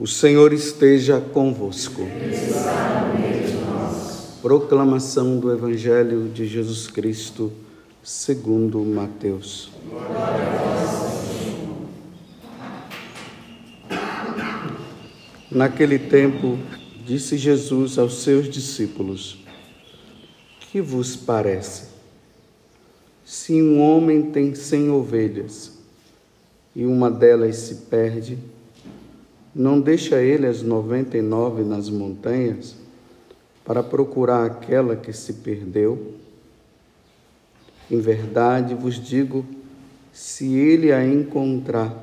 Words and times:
O 0.00 0.06
Senhor 0.06 0.52
esteja 0.52 1.20
convosco. 1.20 2.02
Proclamação 4.40 5.40
do 5.40 5.52
Evangelho 5.52 6.28
de 6.28 6.46
Jesus 6.46 6.86
Cristo, 6.86 7.52
segundo 8.00 8.78
Mateus. 8.84 9.72
Naquele 15.50 15.98
tempo, 15.98 16.56
disse 17.04 17.36
Jesus 17.36 17.98
aos 17.98 18.22
seus 18.22 18.48
discípulos: 18.48 19.44
Que 20.70 20.80
vos 20.80 21.16
parece? 21.16 21.88
Se 23.24 23.60
um 23.60 23.80
homem 23.80 24.30
tem 24.30 24.54
cem 24.54 24.90
ovelhas 24.90 25.76
e 26.76 26.86
uma 26.86 27.10
delas 27.10 27.56
se 27.56 27.74
perde, 27.90 28.38
não 29.54 29.80
deixa 29.80 30.20
ele 30.22 30.46
as 30.46 30.62
noventa 30.62 31.16
e 31.16 31.22
nove 31.22 31.62
nas 31.62 31.88
montanhas 31.88 32.76
para 33.64 33.82
procurar 33.82 34.44
aquela 34.44 34.96
que 34.96 35.12
se 35.12 35.34
perdeu? 35.34 36.14
Em 37.90 37.98
verdade 37.98 38.74
vos 38.74 38.94
digo, 38.94 39.44
se 40.12 40.54
ele 40.54 40.92
a 40.92 41.04
encontrar, 41.06 41.96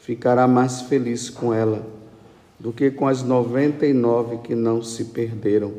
ficará 0.00 0.48
mais 0.48 0.82
feliz 0.82 1.28
com 1.28 1.52
ela 1.52 1.86
do 2.58 2.72
que 2.72 2.90
com 2.90 3.06
as 3.06 3.22
noventa 3.22 3.86
e 3.86 3.92
nove 3.92 4.38
que 4.38 4.54
não 4.54 4.82
se 4.82 5.06
perderam. 5.06 5.74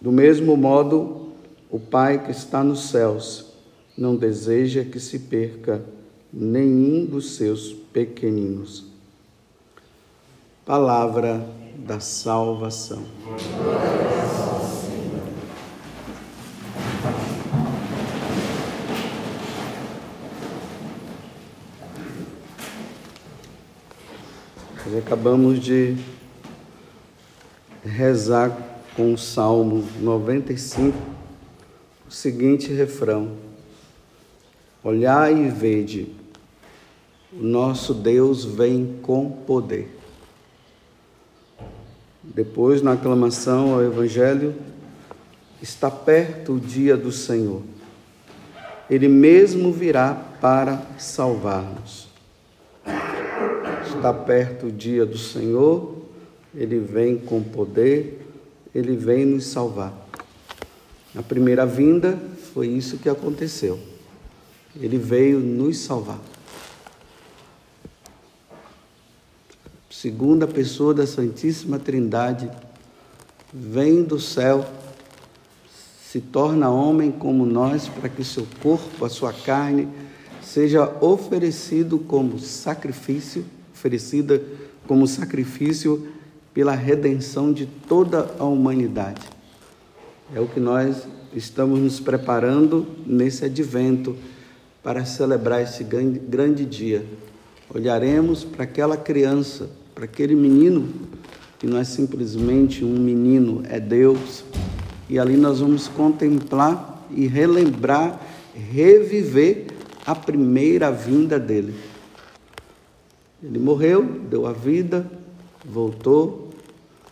Do 0.00 0.12
mesmo 0.12 0.56
modo, 0.56 1.32
o 1.70 1.78
Pai 1.80 2.22
que 2.22 2.30
está 2.30 2.62
nos 2.62 2.90
céus 2.90 3.52
não 3.96 4.14
deseja 4.14 4.84
que 4.84 5.00
se 5.00 5.18
perca 5.20 5.82
nenhum 6.30 7.06
dos 7.06 7.36
seus 7.36 7.72
pequeninos 7.72 8.93
palavra 10.64 11.46
da 11.76 12.00
salvação. 12.00 13.04
Nós 24.86 24.96
acabamos 24.96 25.60
de 25.60 25.96
rezar 27.84 28.56
com 28.96 29.12
o 29.12 29.18
Salmo 29.18 29.86
95 30.00 30.96
o 32.08 32.10
seguinte 32.10 32.72
refrão: 32.72 33.32
Olhai 34.82 35.34
e 35.34 35.48
vede, 35.50 36.10
o 37.30 37.42
nosso 37.42 37.92
Deus 37.92 38.46
vem 38.46 38.98
com 39.02 39.30
poder. 39.30 39.93
Depois, 42.32 42.80
na 42.80 42.92
aclamação 42.92 43.74
ao 43.74 43.82
Evangelho, 43.82 44.54
está 45.60 45.90
perto 45.90 46.54
o 46.54 46.60
dia 46.60 46.96
do 46.96 47.10
Senhor. 47.10 47.62
Ele 48.88 49.08
mesmo 49.08 49.72
virá 49.72 50.14
para 50.40 50.82
salvar-nos. 50.98 52.08
Está 53.86 54.12
perto 54.12 54.66
o 54.66 54.72
dia 54.72 55.06
do 55.06 55.16
Senhor, 55.16 55.96
ele 56.54 56.78
vem 56.78 57.16
com 57.16 57.42
poder, 57.42 58.26
ele 58.74 58.96
vem 58.96 59.24
nos 59.24 59.46
salvar. 59.46 59.92
Na 61.14 61.22
primeira 61.22 61.64
vinda, 61.64 62.18
foi 62.52 62.68
isso 62.68 62.98
que 62.98 63.08
aconteceu. 63.08 63.78
Ele 64.78 64.98
veio 64.98 65.38
nos 65.38 65.78
salvar. 65.78 66.20
Segunda 70.04 70.46
pessoa 70.46 70.92
da 70.92 71.06
Santíssima 71.06 71.78
Trindade, 71.78 72.50
vem 73.50 74.02
do 74.02 74.20
céu, 74.20 74.62
se 76.06 76.20
torna 76.20 76.68
homem 76.68 77.10
como 77.10 77.46
nós, 77.46 77.88
para 77.88 78.10
que 78.10 78.22
seu 78.22 78.46
corpo, 78.62 79.06
a 79.06 79.08
sua 79.08 79.32
carne, 79.32 79.88
seja 80.42 80.94
oferecido 81.00 81.98
como 81.98 82.38
sacrifício, 82.38 83.46
oferecida 83.72 84.42
como 84.86 85.06
sacrifício 85.06 86.06
pela 86.52 86.74
redenção 86.74 87.50
de 87.50 87.64
toda 87.64 88.34
a 88.38 88.44
humanidade. 88.44 89.26
É 90.34 90.38
o 90.38 90.46
que 90.46 90.60
nós 90.60 91.08
estamos 91.32 91.80
nos 91.80 91.98
preparando 91.98 92.86
nesse 93.06 93.46
advento 93.46 94.14
para 94.82 95.06
celebrar 95.06 95.62
esse 95.62 95.82
grande, 95.82 96.18
grande 96.18 96.66
dia. 96.66 97.06
Olharemos 97.74 98.44
para 98.44 98.64
aquela 98.64 98.98
criança 98.98 99.82
para 99.94 100.04
aquele 100.04 100.34
menino, 100.34 100.88
que 101.58 101.66
não 101.66 101.78
é 101.78 101.84
simplesmente 101.84 102.84
um 102.84 102.98
menino, 102.98 103.62
é 103.68 103.78
Deus. 103.78 104.44
E 105.08 105.18
ali 105.18 105.36
nós 105.36 105.60
vamos 105.60 105.86
contemplar 105.86 107.06
e 107.10 107.26
relembrar, 107.26 108.20
reviver 108.54 109.66
a 110.04 110.14
primeira 110.14 110.90
vinda 110.90 111.38
dele. 111.38 111.74
Ele 113.42 113.58
morreu, 113.58 114.02
deu 114.02 114.46
a 114.46 114.52
vida, 114.52 115.08
voltou 115.64 116.50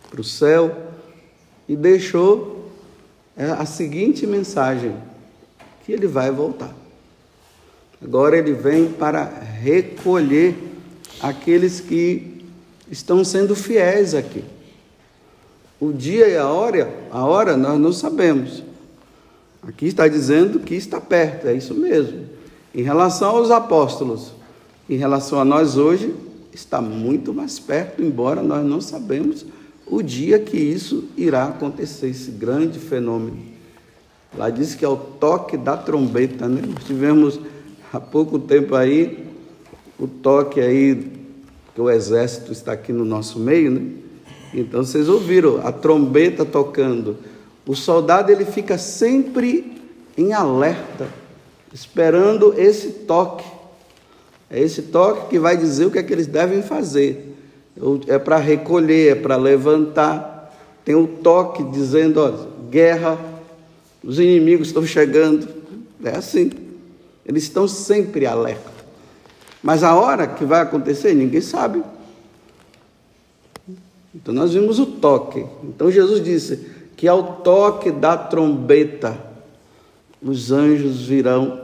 para 0.09 0.19
o 0.19 0.23
céu 0.23 0.91
e 1.69 1.75
deixou 1.75 2.69
é, 3.37 3.45
a 3.45 3.65
seguinte 3.65 4.27
mensagem: 4.27 4.95
que 5.85 5.91
ele 5.91 6.07
vai 6.07 6.31
voltar. 6.31 6.75
Agora 8.03 8.37
ele 8.37 8.51
vem 8.51 8.91
para 8.91 9.23
recolher 9.23 10.55
aqueles 11.21 11.79
que 11.79 12.32
estão 12.93 13.23
sendo 13.23 13.55
fiéis 13.55 14.13
aqui. 14.13 14.43
O 15.79 15.91
dia 15.91 16.27
e 16.29 16.37
a 16.37 16.47
hora, 16.47 16.93
a 17.11 17.25
hora 17.25 17.57
nós 17.57 17.79
não 17.79 17.91
sabemos. 17.91 18.63
Aqui 19.63 19.87
está 19.87 20.07
dizendo 20.07 20.59
que 20.59 20.75
está 20.75 21.01
perto, 21.01 21.47
é 21.47 21.53
isso 21.53 21.73
mesmo. 21.73 22.25
Em 22.73 22.83
relação 22.83 23.35
aos 23.35 23.51
apóstolos, 23.51 24.31
em 24.89 24.95
relação 24.95 25.39
a 25.39 25.45
nós 25.45 25.75
hoje, 25.75 26.13
está 26.53 26.79
muito 26.79 27.33
mais 27.33 27.59
perto, 27.59 28.01
embora 28.01 28.41
nós 28.41 28.65
não 28.65 28.79
sabemos 28.79 29.45
o 29.87 30.01
dia 30.01 30.39
que 30.39 30.57
isso 30.57 31.05
irá 31.17 31.45
acontecer, 31.45 32.07
esse 32.07 32.31
grande 32.31 32.79
fenômeno. 32.79 33.37
Lá 34.37 34.49
diz 34.49 34.75
que 34.75 34.85
é 34.85 34.87
o 34.87 34.95
toque 34.95 35.57
da 35.57 35.75
trombeta, 35.75 36.47
né? 36.47 36.61
Nós 36.65 36.83
tivemos 36.83 37.39
há 37.91 37.99
pouco 37.99 38.39
tempo 38.39 38.75
aí 38.75 39.27
o 39.99 40.07
toque 40.07 40.59
aí 40.59 41.12
que 41.73 41.81
o 41.81 41.89
exército 41.89 42.51
está 42.51 42.73
aqui 42.73 42.93
no 42.93 43.03
nosso 43.03 43.39
meio, 43.39 43.71
né? 43.71 43.81
Então 44.53 44.83
vocês 44.83 45.09
ouviram 45.09 45.65
a 45.65 45.71
trombeta 45.71 46.45
tocando. 46.45 47.17
O 47.65 47.75
soldado 47.75 48.31
ele 48.31 48.45
fica 48.45 48.77
sempre 48.77 49.81
em 50.17 50.33
alerta, 50.33 51.07
esperando 51.73 52.53
esse 52.57 52.89
toque. 52.89 53.45
É 54.49 54.59
esse 54.59 54.83
toque 54.83 55.29
que 55.29 55.39
vai 55.39 55.57
dizer 55.57 55.85
o 55.85 55.91
que 55.91 55.97
é 55.97 56.03
que 56.03 56.13
eles 56.13 56.27
devem 56.27 56.61
fazer. 56.61 57.35
É 58.07 58.19
para 58.19 58.37
recolher, 58.37 59.13
é 59.13 59.15
para 59.15 59.35
levantar. 59.35 60.53
Tem 60.85 60.93
o 60.93 61.07
toque 61.07 61.63
dizendo, 61.63 62.19
ó, 62.19 62.31
guerra, 62.69 63.17
os 64.03 64.19
inimigos 64.19 64.67
estão 64.67 64.85
chegando. 64.85 65.47
É 66.03 66.17
assim. 66.17 66.51
Eles 67.25 67.43
estão 67.43 67.67
sempre 67.67 68.27
alerta. 68.27 68.72
Mas 69.63 69.81
a 69.81 69.95
hora 69.95 70.27
que 70.27 70.43
vai 70.43 70.61
acontecer, 70.61 71.13
ninguém 71.13 71.39
sabe. 71.39 71.81
Então 74.13 74.33
nós 74.33 74.53
vimos 74.53 74.77
o 74.77 74.85
toque. 74.85 75.45
Então 75.63 75.89
Jesus 75.89 76.21
disse 76.21 76.67
que 76.97 77.07
ao 77.07 77.37
toque 77.37 77.89
da 77.89 78.17
trombeta, 78.17 79.17
os 80.21 80.51
anjos 80.51 81.05
virão 81.05 81.63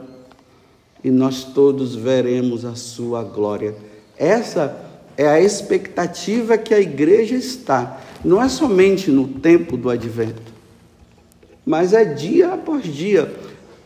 e 1.04 1.10
nós 1.10 1.44
todos 1.44 1.94
veremos 1.94 2.64
a 2.64 2.74
sua 2.74 3.22
glória. 3.22 3.74
Essa 4.16 4.76
é 5.16 5.28
a 5.28 5.40
expectativa 5.40 6.58
que 6.58 6.74
a 6.74 6.80
igreja 6.80 7.36
está. 7.36 8.00
Não 8.24 8.42
é 8.42 8.48
somente 8.48 9.10
no 9.10 9.28
tempo 9.28 9.76
do 9.76 9.88
advento, 9.88 10.52
mas 11.64 11.92
é 11.92 12.04
dia 12.04 12.54
após 12.54 12.84
dia. 12.84 13.34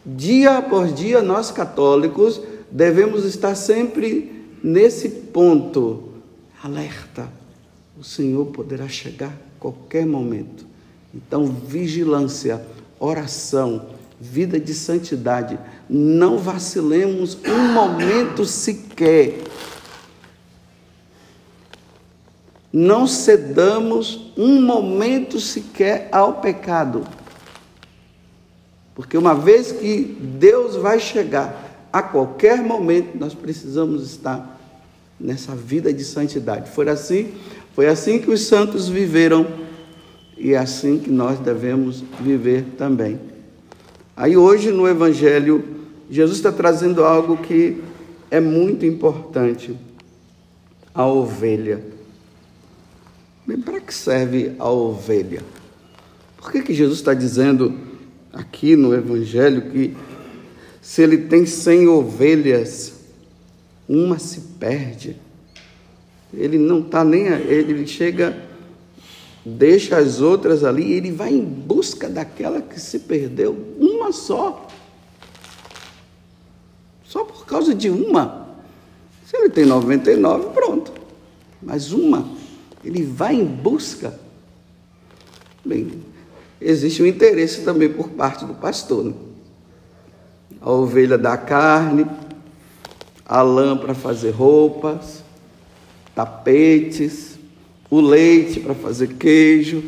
Dia 0.06 0.58
após 0.58 0.94
dia, 0.94 1.22
nós 1.22 1.50
católicos 1.50 2.40
devemos 2.70 3.24
estar 3.24 3.54
sempre 3.54 4.48
nesse 4.62 5.08
ponto, 5.08 6.14
alerta. 6.62 7.28
O 7.98 8.02
Senhor 8.02 8.46
poderá 8.46 8.88
chegar 8.88 9.28
a 9.28 9.60
qualquer 9.60 10.06
momento. 10.06 10.66
Então, 11.14 11.46
vigilância, 11.46 12.64
oração, 12.98 13.86
vida 14.20 14.58
de 14.58 14.74
santidade. 14.74 15.58
Não 15.88 16.38
vacilemos 16.38 17.38
um 17.46 17.72
momento 17.72 18.44
sequer. 18.44 19.42
Não 22.72 23.06
cedamos 23.06 24.32
um 24.36 24.60
momento 24.60 25.38
sequer 25.38 26.08
ao 26.10 26.40
pecado. 26.40 27.06
Porque 28.94 29.16
uma 29.18 29.34
vez 29.34 29.70
que 29.72 30.00
Deus 30.02 30.76
vai 30.76 30.98
chegar, 30.98 31.63
a 31.94 32.02
qualquer 32.02 32.60
momento 32.60 33.16
nós 33.16 33.34
precisamos 33.34 34.02
estar 34.02 34.60
nessa 35.18 35.54
vida 35.54 35.92
de 35.92 36.02
santidade. 36.02 36.68
Foi 36.68 36.88
assim, 36.88 37.32
foi 37.72 37.86
assim 37.86 38.18
que 38.18 38.28
os 38.32 38.40
santos 38.40 38.88
viveram 38.88 39.46
e 40.36 40.54
é 40.54 40.58
assim 40.58 40.98
que 40.98 41.08
nós 41.08 41.38
devemos 41.38 42.02
viver 42.20 42.64
também. 42.76 43.20
Aí 44.16 44.36
hoje 44.36 44.72
no 44.72 44.88
Evangelho, 44.88 45.62
Jesus 46.10 46.38
está 46.38 46.50
trazendo 46.50 47.04
algo 47.04 47.36
que 47.36 47.80
é 48.28 48.40
muito 48.40 48.84
importante: 48.84 49.78
a 50.92 51.06
ovelha. 51.06 51.80
Para 53.64 53.80
que 53.80 53.94
serve 53.94 54.56
a 54.58 54.68
ovelha? 54.68 55.44
Por 56.38 56.50
que, 56.50 56.60
que 56.60 56.74
Jesus 56.74 56.98
está 56.98 57.14
dizendo 57.14 57.72
aqui 58.32 58.74
no 58.74 58.92
Evangelho 58.92 59.70
que 59.70 59.96
se 60.84 61.00
ele 61.00 61.16
tem 61.16 61.46
cem 61.46 61.88
ovelhas, 61.88 62.92
uma 63.88 64.18
se 64.18 64.38
perde? 64.60 65.16
Ele 66.30 66.58
não 66.58 66.80
está 66.80 67.02
nem. 67.02 67.24
Ele 67.24 67.86
chega, 67.86 68.36
deixa 69.42 69.96
as 69.96 70.20
outras 70.20 70.62
ali 70.62 70.92
ele 70.92 71.10
vai 71.10 71.32
em 71.32 71.42
busca 71.42 72.06
daquela 72.06 72.60
que 72.60 72.78
se 72.78 72.98
perdeu, 72.98 73.56
uma 73.80 74.12
só. 74.12 74.68
Só 77.02 77.24
por 77.24 77.46
causa 77.46 77.74
de 77.74 77.88
uma. 77.88 78.46
Se 79.24 79.38
ele 79.38 79.48
tem 79.48 79.64
99, 79.64 80.50
pronto. 80.50 80.92
Mas 81.62 81.92
uma, 81.92 82.28
ele 82.84 83.02
vai 83.02 83.36
em 83.36 83.46
busca. 83.46 84.20
Bem, 85.64 85.92
existe 86.60 87.02
um 87.02 87.06
interesse 87.06 87.62
também 87.62 87.90
por 87.90 88.10
parte 88.10 88.44
do 88.44 88.52
pastor. 88.52 89.02
Né? 89.02 89.14
A 90.60 90.70
ovelha 90.70 91.18
da 91.18 91.36
carne, 91.36 92.06
a 93.24 93.42
lã 93.42 93.76
para 93.76 93.94
fazer 93.94 94.30
roupas, 94.30 95.22
tapetes, 96.14 97.38
o 97.90 98.00
leite 98.00 98.60
para 98.60 98.74
fazer 98.74 99.14
queijo. 99.14 99.82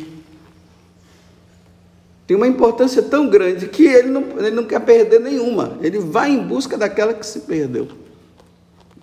Tem 2.25 2.35
uma 2.35 2.47
importância 2.47 3.01
tão 3.01 3.29
grande 3.29 3.67
que 3.67 3.85
ele 3.85 4.09
não, 4.09 4.23
ele 4.37 4.51
não 4.51 4.65
quer 4.65 4.81
perder 4.81 5.19
nenhuma. 5.19 5.77
Ele 5.81 5.99
vai 5.99 6.31
em 6.31 6.43
busca 6.43 6.77
daquela 6.77 7.13
que 7.13 7.25
se 7.25 7.41
perdeu. 7.41 7.87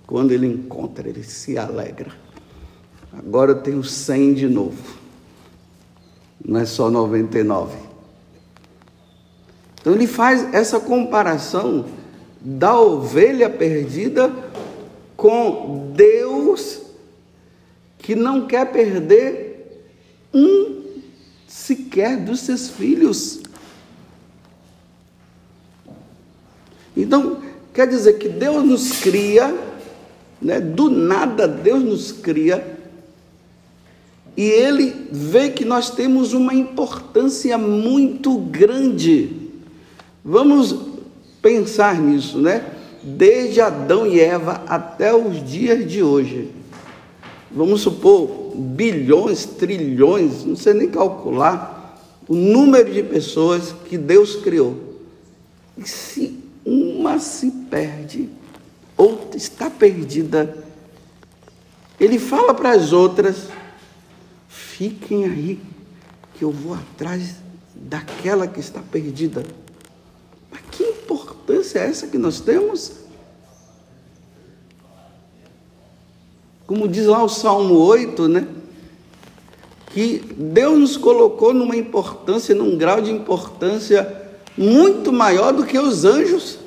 Quando 0.06 0.32
ele 0.32 0.46
encontra, 0.46 1.08
ele 1.08 1.22
se 1.22 1.56
alegra. 1.56 2.12
Agora 3.12 3.52
eu 3.52 3.60
tenho 3.60 3.82
100 3.82 4.34
de 4.34 4.48
novo 4.48 5.04
não 6.44 6.60
é 6.60 6.66
só 6.66 6.90
99. 6.90 7.76
Então 9.84 9.92
ele 9.92 10.06
faz 10.06 10.54
essa 10.54 10.80
comparação 10.80 11.84
da 12.40 12.80
ovelha 12.80 13.50
perdida 13.50 14.32
com 15.14 15.92
Deus 15.94 16.80
que 17.98 18.14
não 18.14 18.46
quer 18.46 18.72
perder 18.72 19.84
um 20.32 20.84
sequer 21.46 22.16
dos 22.16 22.40
seus 22.40 22.70
filhos. 22.70 23.40
Então, 26.96 27.42
quer 27.74 27.86
dizer 27.86 28.14
que 28.14 28.30
Deus 28.30 28.64
nos 28.64 29.00
cria, 29.02 29.54
né? 30.40 30.62
do 30.62 30.88
nada 30.88 31.46
Deus 31.46 31.82
nos 31.82 32.10
cria 32.10 32.74
e 34.34 34.44
ele 34.44 35.08
vê 35.12 35.50
que 35.50 35.66
nós 35.66 35.90
temos 35.90 36.32
uma 36.32 36.54
importância 36.54 37.58
muito 37.58 38.38
grande. 38.38 39.43
Vamos 40.24 40.74
pensar 41.42 42.00
nisso, 42.00 42.38
né? 42.38 42.72
Desde 43.02 43.60
Adão 43.60 44.06
e 44.06 44.18
Eva 44.18 44.64
até 44.66 45.14
os 45.14 45.44
dias 45.46 45.88
de 45.88 46.02
hoje. 46.02 46.50
Vamos 47.50 47.82
supor 47.82 48.52
bilhões, 48.56 49.44
trilhões, 49.44 50.44
não 50.44 50.56
sei 50.56 50.72
nem 50.72 50.88
calcular 50.88 52.00
o 52.26 52.34
número 52.34 52.90
de 52.90 53.02
pessoas 53.02 53.74
que 53.88 53.98
Deus 53.98 54.36
criou. 54.36 54.98
E 55.76 55.86
se 55.86 56.42
uma 56.64 57.18
se 57.18 57.50
perde, 57.70 58.30
ou 58.96 59.28
está 59.34 59.68
perdida, 59.68 60.56
ele 62.00 62.18
fala 62.18 62.54
para 62.54 62.70
as 62.70 62.92
outras 62.92 63.48
Fiquem 64.76 65.24
aí, 65.24 65.60
que 66.34 66.42
eu 66.42 66.50
vou 66.50 66.74
atrás 66.74 67.36
daquela 67.76 68.48
que 68.48 68.58
está 68.58 68.80
perdida. 68.80 69.46
É 71.74 71.86
essa 71.86 72.06
que 72.06 72.18
nós 72.18 72.40
temos? 72.40 72.92
Como 76.66 76.88
diz 76.88 77.06
lá 77.06 77.22
o 77.22 77.28
Salmo 77.28 77.74
8, 77.74 78.28
né? 78.28 78.48
Que 79.90 80.18
Deus 80.36 80.78
nos 80.78 80.96
colocou 80.96 81.52
numa 81.52 81.76
importância, 81.76 82.54
num 82.54 82.76
grau 82.76 83.00
de 83.00 83.10
importância 83.10 84.22
muito 84.56 85.12
maior 85.12 85.52
do 85.52 85.64
que 85.64 85.78
os 85.78 86.04
anjos. 86.04 86.58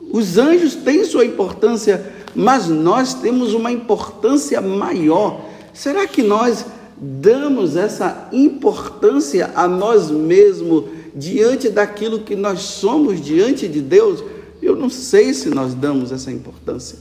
Os 0.00 0.38
anjos 0.38 0.74
têm 0.74 1.04
sua 1.04 1.24
importância 1.24 2.22
mas 2.34 2.68
nós 2.68 3.14
temos 3.14 3.54
uma 3.54 3.70
importância 3.70 4.60
maior. 4.60 5.42
Será 5.72 6.06
que 6.06 6.22
nós 6.22 6.66
damos 6.96 7.76
essa 7.76 8.28
importância 8.32 9.50
a 9.54 9.66
nós 9.66 10.10
mesmos 10.10 10.84
diante 11.14 11.68
daquilo 11.68 12.20
que 12.20 12.34
nós 12.34 12.60
somos 12.60 13.20
diante 13.20 13.68
de 13.68 13.80
Deus? 13.80 14.22
Eu 14.60 14.76
não 14.76 14.88
sei 14.88 15.34
se 15.34 15.48
nós 15.48 15.74
damos 15.74 16.12
essa 16.12 16.30
importância. 16.30 16.98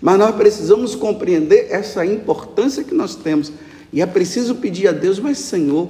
Mas 0.00 0.18
nós 0.18 0.34
precisamos 0.34 0.94
compreender 0.94 1.68
essa 1.70 2.04
importância 2.04 2.84
que 2.84 2.94
nós 2.94 3.14
temos. 3.14 3.52
E 3.92 4.02
é 4.02 4.06
preciso 4.06 4.56
pedir 4.56 4.88
a 4.88 4.92
Deus, 4.92 5.18
mas 5.18 5.38
Senhor, 5.38 5.88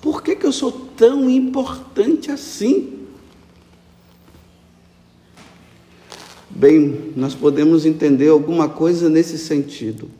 por 0.00 0.22
que, 0.22 0.34
que 0.34 0.44
eu 0.44 0.52
sou 0.52 0.72
tão 0.96 1.28
importante 1.28 2.30
assim? 2.30 2.98
Bem, 6.50 7.12
nós 7.14 7.34
podemos 7.34 7.86
entender 7.86 8.28
alguma 8.28 8.68
coisa 8.68 9.08
nesse 9.08 9.38
sentido. 9.38 10.10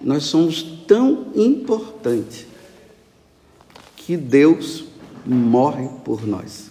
Nós 0.00 0.24
somos 0.24 0.62
tão 0.86 1.28
importantes 1.34 2.46
que 3.96 4.16
Deus 4.16 4.84
morre 5.26 5.88
por 6.04 6.26
nós. 6.26 6.70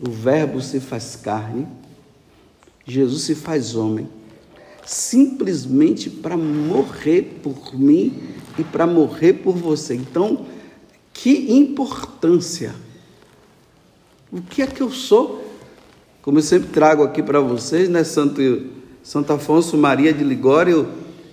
O 0.00 0.10
Verbo 0.10 0.60
se 0.60 0.80
faz 0.80 1.16
carne, 1.16 1.66
Jesus 2.86 3.22
se 3.22 3.34
faz 3.34 3.76
homem, 3.76 4.08
simplesmente 4.84 6.10
para 6.10 6.36
morrer 6.36 7.40
por 7.42 7.78
mim 7.78 8.20
e 8.58 8.64
para 8.64 8.86
morrer 8.86 9.34
por 9.34 9.54
você. 9.54 9.94
Então, 9.94 10.46
que 11.12 11.52
importância! 11.52 12.74
O 14.32 14.42
que 14.42 14.62
é 14.62 14.66
que 14.66 14.80
eu 14.80 14.90
sou? 14.90 15.44
Como 16.20 16.38
eu 16.38 16.42
sempre 16.42 16.70
trago 16.70 17.04
aqui 17.04 17.22
para 17.22 17.40
vocês, 17.40 17.88
né, 17.88 18.02
Santo, 18.02 18.40
Santo 19.02 19.32
Afonso 19.32 19.76
Maria 19.76 20.12
de 20.12 20.24
Ligório, 20.24 20.88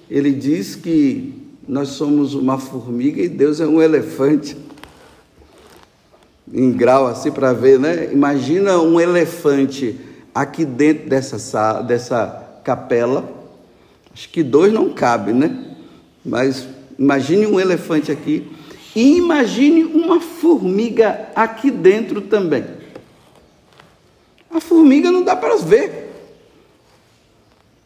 ele 0.09 0.31
diz 0.31 0.75
que 0.75 1.40
nós 1.71 1.87
somos 1.87 2.33
uma 2.33 2.57
formiga 2.57 3.21
e 3.21 3.29
Deus 3.29 3.61
é 3.61 3.65
um 3.65 3.81
elefante. 3.81 4.57
Em 6.53 6.69
grau 6.69 7.07
assim 7.07 7.31
para 7.31 7.53
ver, 7.53 7.79
né? 7.79 8.11
Imagina 8.11 8.77
um 8.77 8.99
elefante 8.99 9.97
aqui 10.35 10.65
dentro 10.65 11.07
dessa 11.07 11.81
dessa 11.81 12.59
capela. 12.65 13.23
Acho 14.13 14.27
que 14.27 14.43
dois 14.43 14.73
não 14.73 14.89
cabe, 14.89 15.31
né? 15.31 15.77
Mas 16.25 16.67
imagine 16.99 17.47
um 17.47 17.57
elefante 17.57 18.11
aqui 18.11 18.51
e 18.93 19.15
imagine 19.15 19.85
uma 19.85 20.19
formiga 20.19 21.29
aqui 21.33 21.71
dentro 21.71 22.19
também. 22.19 22.65
A 24.53 24.59
formiga 24.59 25.09
não 25.09 25.23
dá 25.23 25.37
para 25.37 25.55
ver. 25.55 26.11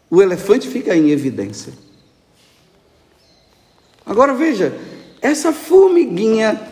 O 0.10 0.24
elefante 0.24 0.68
fica 0.68 0.96
em 0.96 1.12
evidência. 1.12 1.86
Agora 4.16 4.34
veja, 4.34 4.74
essa 5.22 5.52
formiguinha, 5.52 6.70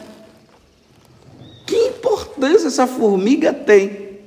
que 1.68 1.76
importância 1.76 2.68
essa 2.68 2.88
formiga 2.88 3.52
tem? 3.52 4.22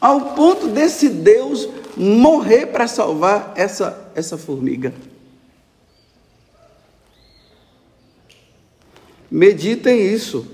Ao 0.00 0.36
ponto 0.36 0.68
desse 0.68 1.08
Deus 1.08 1.68
morrer 1.96 2.66
para 2.66 2.86
salvar 2.86 3.54
essa, 3.56 4.08
essa 4.14 4.38
formiga. 4.38 4.94
Meditem 9.28 10.00
isso. 10.14 10.46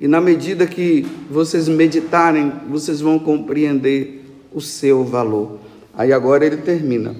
E 0.00 0.06
na 0.06 0.20
medida 0.20 0.64
que 0.64 1.02
vocês 1.28 1.66
meditarem, 1.66 2.52
vocês 2.68 3.00
vão 3.00 3.18
compreender 3.18 4.24
o 4.52 4.60
seu 4.60 5.02
valor. 5.02 5.58
Aí 5.92 6.12
agora 6.12 6.46
ele 6.46 6.58
termina 6.58 7.16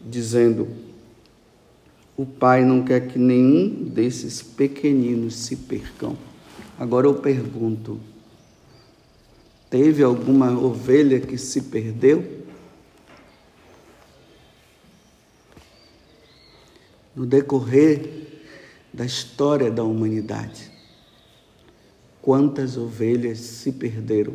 dizendo: 0.00 0.86
O 2.18 2.26
Pai 2.26 2.64
não 2.64 2.82
quer 2.82 3.06
que 3.06 3.16
nenhum 3.16 3.84
desses 3.84 4.42
pequeninos 4.42 5.36
se 5.36 5.54
percam. 5.54 6.18
Agora 6.76 7.06
eu 7.06 7.14
pergunto: 7.14 8.00
Teve 9.70 10.02
alguma 10.02 10.50
ovelha 10.50 11.20
que 11.20 11.38
se 11.38 11.62
perdeu? 11.62 12.44
No 17.14 17.24
decorrer 17.24 18.42
da 18.92 19.06
história 19.06 19.70
da 19.70 19.84
humanidade, 19.84 20.72
quantas 22.20 22.76
ovelhas 22.76 23.38
se 23.38 23.70
perderam? 23.70 24.34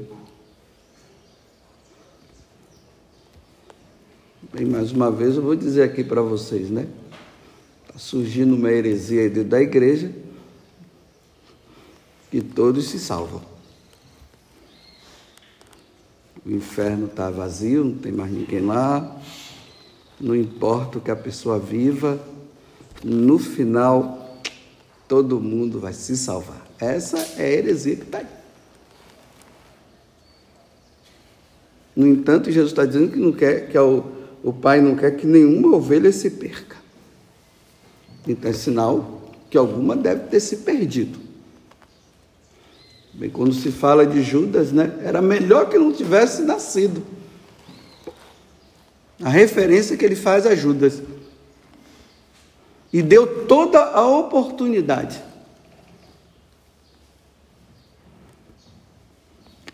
Bem, 4.53 4.65
mais 4.67 4.93
uma 4.93 5.11
vez 5.11 5.35
eu 5.35 5.41
vou 5.41 5.55
dizer 5.55 5.83
aqui 5.83 6.01
para 6.01 6.21
vocês, 6.21 6.69
né? 6.69 6.87
Surgindo 7.95 8.55
uma 8.55 8.71
heresia 8.71 9.29
dentro 9.29 9.49
da 9.49 9.61
igreja 9.61 10.11
que 12.31 12.41
todos 12.41 12.89
se 12.89 12.99
salvam. 12.99 13.41
O 16.45 16.51
inferno 16.51 17.05
está 17.05 17.29
vazio, 17.29 17.85
não 17.85 17.97
tem 17.97 18.11
mais 18.11 18.31
ninguém 18.31 18.61
lá. 18.61 19.21
Não 20.19 20.35
importa 20.35 20.97
o 20.97 21.01
que 21.01 21.11
a 21.11 21.15
pessoa 21.15 21.59
viva, 21.59 22.19
no 23.03 23.37
final 23.37 24.41
todo 25.07 25.39
mundo 25.39 25.79
vai 25.79 25.93
se 25.93 26.17
salvar. 26.17 26.65
Essa 26.79 27.17
é 27.37 27.45
a 27.45 27.51
heresia 27.51 27.95
que 27.95 28.03
está 28.03 28.17
aí. 28.19 28.27
No 31.95 32.07
entanto, 32.07 32.51
Jesus 32.51 32.71
está 32.71 32.85
dizendo 32.85 33.11
que 33.11 33.19
não 33.19 33.31
quer 33.31 33.69
que 33.69 33.77
o, 33.77 34.03
o 34.43 34.51
Pai 34.51 34.81
não 34.81 34.95
quer 34.95 35.11
que 35.11 35.27
nenhuma 35.27 35.75
ovelha 35.75 36.11
se 36.11 36.31
perca. 36.31 36.77
Então 38.27 38.49
é 38.49 38.53
sinal 38.53 39.21
que 39.49 39.57
alguma 39.57 39.95
deve 39.95 40.27
ter 40.27 40.39
se 40.39 40.57
perdido. 40.57 41.19
Bem, 43.13 43.29
quando 43.29 43.53
se 43.53 43.71
fala 43.71 44.05
de 44.05 44.23
Judas, 44.23 44.71
né, 44.71 44.91
era 45.03 45.21
melhor 45.21 45.69
que 45.69 45.77
não 45.77 45.91
tivesse 45.91 46.41
nascido. 46.41 47.03
A 49.21 49.29
referência 49.29 49.95
que 49.95 50.03
ele 50.03 50.15
faz 50.15 50.47
a 50.47 50.55
Judas. 50.55 51.01
E 52.91 53.01
deu 53.01 53.45
toda 53.45 53.79
a 53.79 54.05
oportunidade. 54.05 55.21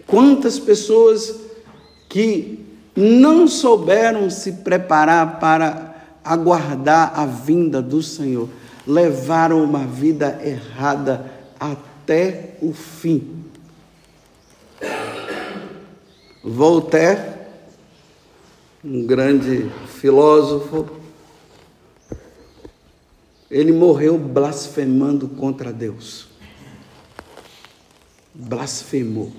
Quantas 0.05 0.59
pessoas 0.59 1.35
que 2.09 2.65
não 2.95 3.47
souberam 3.47 4.29
se 4.29 4.51
preparar 4.51 5.39
para 5.39 5.88
aguardar 6.29 7.19
a 7.19 7.25
vinda 7.25 7.81
do 7.81 8.03
Senhor, 8.03 8.47
levaram 8.85 9.63
uma 9.63 9.87
vida 9.87 10.39
errada 10.45 11.31
até 11.59 12.55
o 12.61 12.71
fim. 12.71 13.43
Voltaire, 16.43 17.19
um 18.85 19.07
grande 19.07 19.71
filósofo, 19.87 20.87
ele 23.49 23.71
morreu 23.71 24.15
blasfemando 24.15 25.27
contra 25.27 25.73
Deus. 25.73 26.27
Blasfemou. 28.35 29.33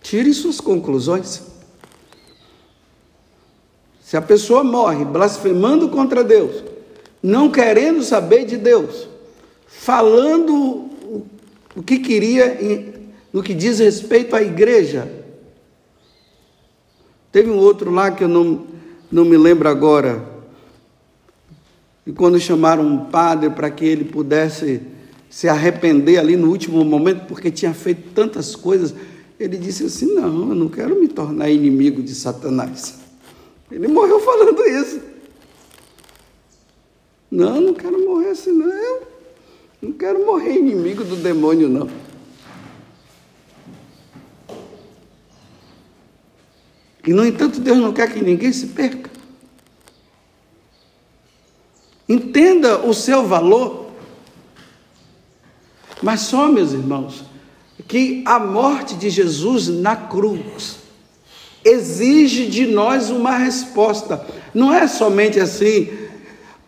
Tire 0.00 0.32
suas 0.32 0.60
conclusões. 0.60 1.49
Se 4.10 4.16
a 4.16 4.20
pessoa 4.20 4.64
morre 4.64 5.04
blasfemando 5.04 5.88
contra 5.88 6.24
Deus, 6.24 6.64
não 7.22 7.48
querendo 7.48 8.02
saber 8.02 8.44
de 8.44 8.56
Deus, 8.56 9.06
falando 9.68 10.90
o 11.76 11.82
que 11.86 12.00
queria 12.00 12.58
no 13.32 13.40
que 13.40 13.54
diz 13.54 13.78
respeito 13.78 14.34
à 14.34 14.42
igreja. 14.42 15.08
Teve 17.30 17.50
um 17.50 17.56
outro 17.56 17.92
lá 17.92 18.10
que 18.10 18.24
eu 18.24 18.28
não, 18.28 18.66
não 19.12 19.24
me 19.24 19.38
lembro 19.38 19.68
agora. 19.68 20.28
E 22.04 22.10
quando 22.10 22.40
chamaram 22.40 22.84
um 22.84 23.04
padre 23.04 23.50
para 23.50 23.70
que 23.70 23.84
ele 23.84 24.06
pudesse 24.06 24.82
se 25.30 25.48
arrepender 25.48 26.18
ali 26.18 26.36
no 26.36 26.48
último 26.48 26.84
momento, 26.84 27.26
porque 27.28 27.48
tinha 27.48 27.72
feito 27.72 28.10
tantas 28.12 28.56
coisas, 28.56 28.92
ele 29.38 29.56
disse 29.56 29.84
assim: 29.84 30.12
Não, 30.12 30.48
eu 30.48 30.54
não 30.56 30.68
quero 30.68 31.00
me 31.00 31.06
tornar 31.06 31.48
inimigo 31.48 32.02
de 32.02 32.12
Satanás. 32.12 33.08
Ele 33.70 33.86
morreu 33.86 34.18
falando 34.20 34.62
isso. 34.66 35.00
Não, 37.30 37.60
não 37.60 37.74
quero 37.74 38.04
morrer 38.04 38.30
assim, 38.30 38.50
não. 38.50 38.68
Eu 38.68 39.06
não 39.80 39.92
quero 39.92 40.26
morrer 40.26 40.58
inimigo 40.58 41.04
do 41.04 41.16
demônio, 41.16 41.68
não. 41.68 41.88
E, 47.06 47.12
no 47.12 47.24
entanto, 47.24 47.60
Deus 47.60 47.78
não 47.78 47.92
quer 47.92 48.12
que 48.12 48.20
ninguém 48.20 48.52
se 48.52 48.66
perca. 48.68 49.08
Entenda 52.08 52.84
o 52.84 52.92
seu 52.92 53.26
valor. 53.26 53.90
Mas 56.02 56.22
só, 56.22 56.48
meus 56.48 56.72
irmãos, 56.72 57.24
que 57.86 58.22
a 58.26 58.38
morte 58.38 58.96
de 58.96 59.08
Jesus 59.08 59.68
na 59.68 59.94
cruz 59.94 60.79
exige 61.64 62.46
de 62.46 62.66
nós 62.66 63.10
uma 63.10 63.36
resposta. 63.36 64.24
Não 64.54 64.72
é 64.72 64.86
somente 64.86 65.38
assim, 65.38 65.88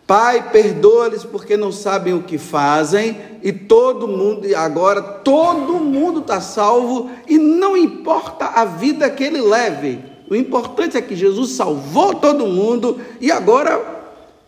Pai, 0.05 0.51
perdoa-lhes 0.51 1.23
porque 1.23 1.55
não 1.55 1.71
sabem 1.71 2.13
o 2.13 2.23
que 2.23 2.37
fazem, 2.37 3.17
e 3.41 3.53
todo 3.53 4.07
mundo, 4.07 4.45
agora 4.55 5.01
todo 5.01 5.75
mundo 5.75 6.19
está 6.19 6.41
salvo, 6.41 7.09
e 7.27 7.37
não 7.37 7.77
importa 7.77 8.45
a 8.45 8.65
vida 8.65 9.09
que 9.09 9.23
ele 9.23 9.41
leve, 9.41 9.99
o 10.29 10.35
importante 10.35 10.97
é 10.97 11.01
que 11.01 11.15
Jesus 11.15 11.51
salvou 11.51 12.15
todo 12.15 12.45
mundo, 12.45 12.99
e 13.21 13.31
agora 13.31 13.81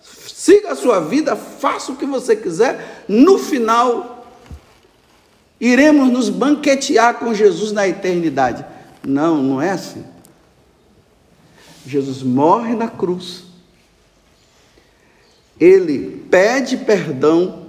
siga 0.01 0.73
a 0.73 0.75
sua 0.75 0.99
vida, 0.99 1.37
faça 1.37 1.91
o 1.93 1.95
que 1.95 2.05
você 2.05 2.35
quiser, 2.35 3.05
no 3.07 3.37
final, 3.37 4.27
iremos 5.59 6.09
nos 6.09 6.29
banquetear 6.29 7.15
com 7.15 7.33
Jesus 7.33 7.71
na 7.71 7.87
eternidade. 7.87 8.65
Não, 9.07 9.41
não 9.41 9.61
é 9.61 9.71
assim. 9.71 10.03
Jesus 11.85 12.23
morre 12.23 12.75
na 12.75 12.87
cruz 12.87 13.45
ele 15.59 16.25
pede 16.29 16.77
perdão 16.77 17.65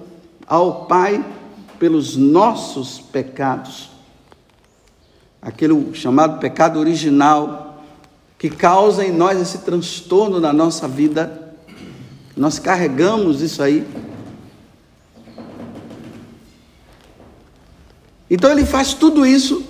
ao 0.47 0.87
Pai 0.87 1.25
pelos 1.79 2.17
nossos 2.17 2.99
pecados. 2.99 3.91
Aquele 5.41 5.95
chamado 5.95 6.41
pecado 6.41 6.81
original 6.81 7.85
que 8.39 8.51
causa 8.51 9.05
em 9.05 9.13
nós 9.13 9.41
esse 9.41 9.59
transtorno 9.59 10.41
na 10.41 10.53
nossa 10.53 10.89
vida. 10.89 11.55
Nós 12.37 12.59
carregamos 12.59 13.41
isso 13.41 13.63
aí. 13.63 13.87
Então 18.29 18.51
ele 18.51 18.67
faz 18.67 18.93
tudo 18.93 19.25
isso 19.25 19.65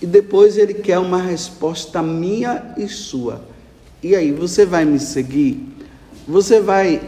e 0.00 0.06
depois 0.06 0.56
ele 0.56 0.74
quer 0.74 0.98
uma 0.98 1.20
resposta 1.20 2.02
minha 2.02 2.74
e 2.76 2.88
sua. 2.88 3.42
E 4.02 4.16
aí, 4.16 4.32
você 4.32 4.64
vai 4.64 4.84
me 4.84 4.98
seguir? 4.98 5.70
você 6.30 6.60
vai 6.60 7.00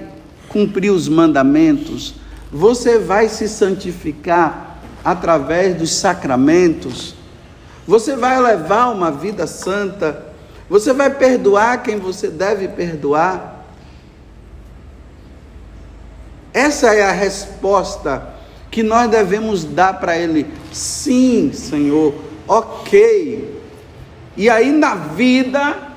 cumprir 0.48 0.90
os 0.90 1.08
mandamentos, 1.08 2.14
você 2.50 2.98
vai 2.98 3.28
se 3.28 3.48
santificar 3.48 4.82
através 5.04 5.76
dos 5.76 5.92
sacramentos, 5.92 7.14
você 7.86 8.16
vai 8.16 8.40
levar 8.40 8.88
uma 8.90 9.10
vida 9.10 9.46
santa, 9.46 10.26
você 10.68 10.92
vai 10.92 11.10
perdoar 11.10 11.82
quem 11.82 11.98
você 11.98 12.28
deve 12.28 12.68
perdoar. 12.68 13.64
Essa 16.52 16.94
é 16.94 17.02
a 17.02 17.12
resposta 17.12 18.28
que 18.70 18.82
nós 18.82 19.10
devemos 19.10 19.64
dar 19.64 19.98
para 19.98 20.16
Ele. 20.16 20.46
Sim, 20.70 21.50
Senhor, 21.52 22.14
ok. 22.46 23.62
E 24.36 24.48
aí 24.48 24.72
na 24.72 24.94
vida, 24.94 25.92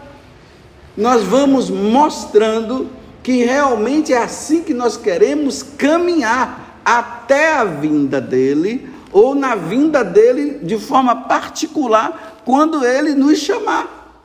nós 0.95 1.23
vamos 1.23 1.69
mostrando 1.69 2.89
que 3.23 3.43
realmente 3.43 4.13
é 4.13 4.17
assim 4.17 4.63
que 4.63 4.73
nós 4.73 4.97
queremos 4.97 5.63
caminhar 5.63 6.79
até 6.85 7.53
a 7.53 7.63
vinda 7.63 8.21
dele, 8.21 8.87
ou 9.11 9.33
na 9.33 9.55
vinda 9.55 10.03
dele 10.03 10.59
de 10.61 10.77
forma 10.77 11.15
particular, 11.15 12.41
quando 12.45 12.85
ele 12.85 13.15
nos 13.15 13.39
chamar. 13.39 14.23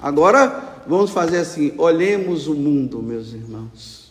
Agora, 0.00 0.82
vamos 0.86 1.10
fazer 1.10 1.38
assim: 1.38 1.74
olhemos 1.76 2.48
o 2.48 2.54
mundo, 2.54 3.02
meus 3.02 3.32
irmãos. 3.32 4.01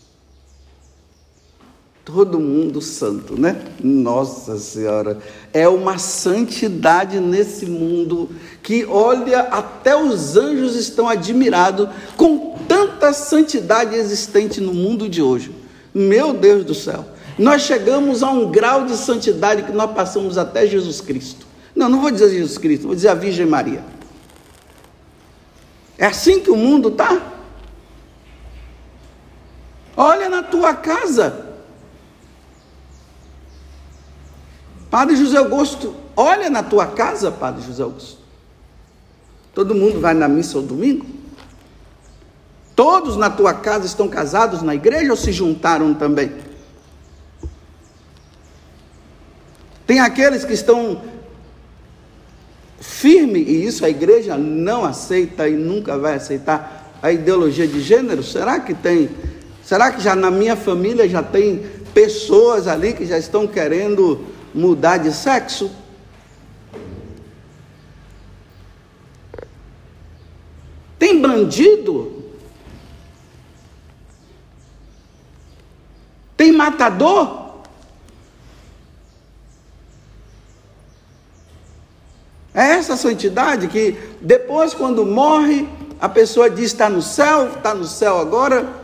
Todo 2.14 2.42
mundo 2.42 2.82
santo, 2.82 3.40
né? 3.40 3.62
Nossa 3.82 4.58
Senhora, 4.58 5.20
é 5.54 5.68
uma 5.70 5.98
santidade 5.98 7.22
nesse 7.22 7.66
mundo 7.66 8.30
que, 8.62 8.84
olha, 8.86 9.42
até 9.44 9.96
os 9.96 10.36
anjos 10.36 10.76
estão 10.76 11.08
admirados 11.08 11.88
com 12.18 12.58
tanta 12.68 13.14
santidade 13.14 13.96
existente 13.96 14.60
no 14.60 14.74
mundo 14.74 15.08
de 15.08 15.22
hoje. 15.22 15.56
Meu 15.94 16.34
Deus 16.34 16.66
do 16.66 16.74
céu, 16.74 17.06
nós 17.40 17.62
chegamos 17.62 18.24
a 18.24 18.30
um 18.30 18.52
grau 18.52 18.86
de 18.86 18.98
santidade 18.98 19.64
que 19.64 19.72
nós 19.72 19.92
passamos 19.92 20.38
até 20.38 20.68
Jesus 20.68 21.00
Cristo. 21.00 21.46
Não, 21.74 21.88
não 21.88 22.02
vou 22.02 22.12
dizer 22.12 22.30
Jesus 22.30 22.58
Cristo, 22.58 22.88
vou 22.88 22.96
dizer 22.96 23.08
a 23.08 23.14
Virgem 23.14 23.46
Maria. 23.46 23.86
É 25.98 26.08
assim 26.08 26.42
que 26.42 26.52
o 26.52 26.58
mundo 26.58 26.90
está? 26.90 27.22
Olha 29.96 30.30
na 30.30 30.44
tua 30.44 30.74
casa. 30.74 31.51
Padre 34.92 35.16
José 35.16 35.38
Augusto, 35.38 35.96
olha 36.18 36.50
na 36.50 36.62
tua 36.62 36.86
casa, 36.86 37.32
Padre 37.32 37.66
José 37.66 37.82
Augusto. 37.82 38.18
Todo 39.56 39.74
mundo 39.74 40.02
vai 40.02 40.14
na 40.14 40.28
missa 40.28 40.58
ao 40.58 40.64
domingo? 40.64 41.06
Todos 42.76 43.16
na 43.16 43.30
tua 43.30 43.54
casa 43.54 43.86
estão 43.86 44.10
casados 44.10 44.62
na 44.62 44.76
igreja 44.76 45.12
ou 45.12 45.18
se 45.18 45.32
juntaram 45.32 45.94
também? 45.94 46.34
Tem 49.88 50.02
aqueles 50.02 50.44
que 50.44 50.54
estão 50.54 51.02
firme, 52.82 53.40
e 53.40 53.66
isso 53.66 53.86
a 53.86 53.90
igreja 53.90 54.38
não 54.38 54.84
aceita 54.84 55.48
e 55.48 55.54
nunca 55.54 55.98
vai 55.98 56.16
aceitar 56.16 56.92
a 57.02 57.14
ideologia 57.14 57.68
de 57.68 57.80
gênero? 57.80 58.24
Será 58.24 58.60
que 58.60 58.74
tem? 58.74 59.10
Será 59.64 59.90
que 59.90 60.02
já 60.02 60.16
na 60.16 60.30
minha 60.30 60.58
família 60.58 61.08
já 61.08 61.24
tem 61.24 61.66
pessoas 61.94 62.68
ali 62.68 62.92
que 62.94 63.06
já 63.06 63.18
estão 63.18 63.48
querendo 63.48 64.26
mudar 64.54 64.98
de 64.98 65.12
sexo? 65.12 65.72
Tem 70.98 71.20
bandido? 71.20 72.24
Tem 76.38 76.52
matador? 76.52 77.42
É 82.54 82.74
essa 82.74 82.98
santidade 82.98 83.68
que 83.68 83.98
depois, 84.20 84.74
quando 84.74 85.06
morre, 85.06 85.68
a 86.00 86.10
pessoa 86.10 86.50
diz: 86.50 86.66
está 86.66 86.90
no 86.90 87.02
céu, 87.02 87.48
está 87.48 87.74
no 87.74 87.86
céu 87.86 88.18
agora. 88.18 88.81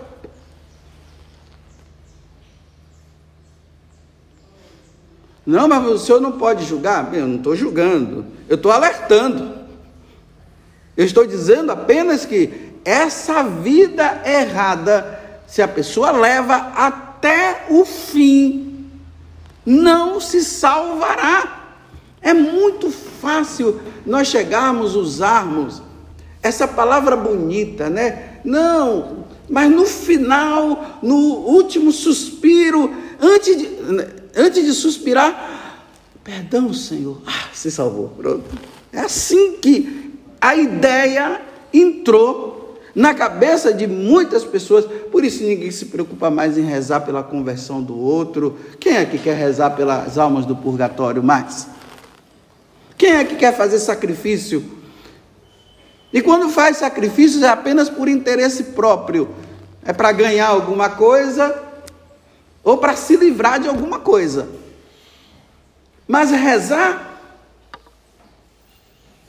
Não, 5.48 5.66
mas 5.66 5.86
o 5.86 5.98
senhor 5.98 6.20
não 6.20 6.34
pode 6.34 6.66
julgar. 6.66 7.10
Eu 7.14 7.26
não 7.26 7.38
estou 7.38 7.56
julgando, 7.56 8.26
eu 8.50 8.56
estou 8.56 8.70
alertando. 8.70 9.56
Eu 10.98 11.06
estou 11.06 11.26
dizendo 11.26 11.72
apenas 11.72 12.26
que 12.26 12.74
essa 12.84 13.44
vida 13.44 14.24
errada, 14.26 15.18
se 15.48 15.62
a 15.62 15.68
pessoa 15.68 16.12
leva 16.12 16.56
até 16.76 17.66
o 17.70 17.86
fim, 17.86 18.90
não 19.66 20.20
se 20.20 20.44
salvará. 20.44 21.70
É 22.22 22.34
muito 22.34 22.92
fácil 22.92 23.80
nós 24.06 24.28
chegarmos, 24.28 24.96
usarmos 24.96 25.82
essa 26.44 26.68
palavra 26.68 27.16
bonita, 27.16 27.90
né? 27.90 28.40
Não, 28.44 29.26
mas 29.50 29.72
no 29.72 29.86
final, 29.86 31.00
no 31.02 31.16
último 31.16 31.92
suspiro, 31.92 32.94
antes 33.22 33.58
de, 33.58 33.70
antes 34.38 34.64
de 34.64 34.74
suspirar, 34.74 35.84
perdão, 36.24 36.72
Senhor, 36.74 37.22
ah, 37.26 37.50
se 37.54 37.72
salvou, 37.72 38.10
pronto. 38.10 38.46
É 38.94 39.00
assim 39.00 39.54
que 39.54 40.14
a 40.40 40.56
ideia 40.56 41.42
entrou 41.74 42.80
na 42.94 43.14
cabeça 43.14 43.74
de 43.74 43.86
muitas 43.86 44.44
pessoas, 44.44 44.86
por 45.12 45.24
isso 45.24 45.44
ninguém 45.44 45.70
se 45.70 45.86
preocupa 45.86 46.30
mais 46.30 46.58
em 46.58 46.64
rezar 46.64 47.02
pela 47.02 47.22
conversão 47.22 47.82
do 47.82 47.98
outro. 47.98 48.58
Quem 48.80 48.96
é 48.96 49.06
que 49.06 49.18
quer 49.18 49.36
rezar 49.36 49.72
pelas 49.72 50.18
almas 50.18 50.46
do 50.46 50.56
purgatório 50.56 51.22
mais? 51.22 51.68
Quem 52.98 53.12
é 53.12 53.24
que 53.24 53.36
quer 53.36 53.56
fazer 53.56 53.80
sacrifício? 53.80 54.64
E 56.12 56.22
quando 56.22 56.50
faz 56.50 56.78
sacrifícios 56.78 57.44
é 57.44 57.50
apenas 57.50 57.90
por 57.90 58.08
interesse 58.08 58.64
próprio. 58.64 59.30
É 59.86 59.94
para 59.94 60.12
ganhar 60.12 60.48
alguma 60.48 60.90
coisa 60.90 61.67
ou 62.68 62.78
para 62.78 62.96
se 62.98 63.16
livrar 63.16 63.60
de 63.60 63.70
alguma 63.70 64.00
coisa. 64.00 64.50
Mas 66.06 66.32
rezar. 66.32 67.22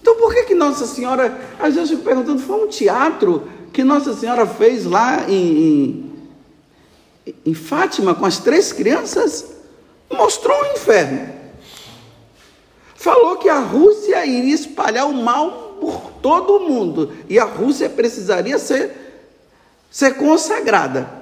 Então 0.01 0.17
por 0.17 0.35
que, 0.35 0.43
que 0.45 0.55
Nossa 0.55 0.87
Senhora, 0.87 1.39
às 1.61 1.75
vezes 1.75 1.91
eu 1.91 1.99
fico 1.99 2.09
perguntando, 2.09 2.41
foi 2.41 2.65
um 2.65 2.69
teatro 2.69 3.49
que 3.73 3.85
Nossa 3.85 4.13
Senhora 4.15 4.47
fez 4.47 4.85
lá 4.85 5.29
em, 5.29 6.13
em, 7.27 7.33
em 7.47 7.55
Fátima 7.55 8.15
com 8.15 8.27
as 8.27 8.39
três 8.39 8.73
crianças? 8.73 9.47
Mostrou 10.11 10.61
o 10.61 10.73
inferno 10.73 11.39
falou 12.99 13.37
que 13.37 13.49
a 13.49 13.61
Rússia 13.61 14.27
iria 14.27 14.55
espalhar 14.55 15.07
o 15.07 15.15
mal 15.15 15.77
por 15.81 16.11
todo 16.21 16.57
o 16.57 16.69
mundo 16.69 17.13
e 17.29 17.39
a 17.39 17.45
Rússia 17.45 17.89
precisaria 17.89 18.59
ser, 18.59 19.31
ser 19.89 20.17
consagrada. 20.17 21.18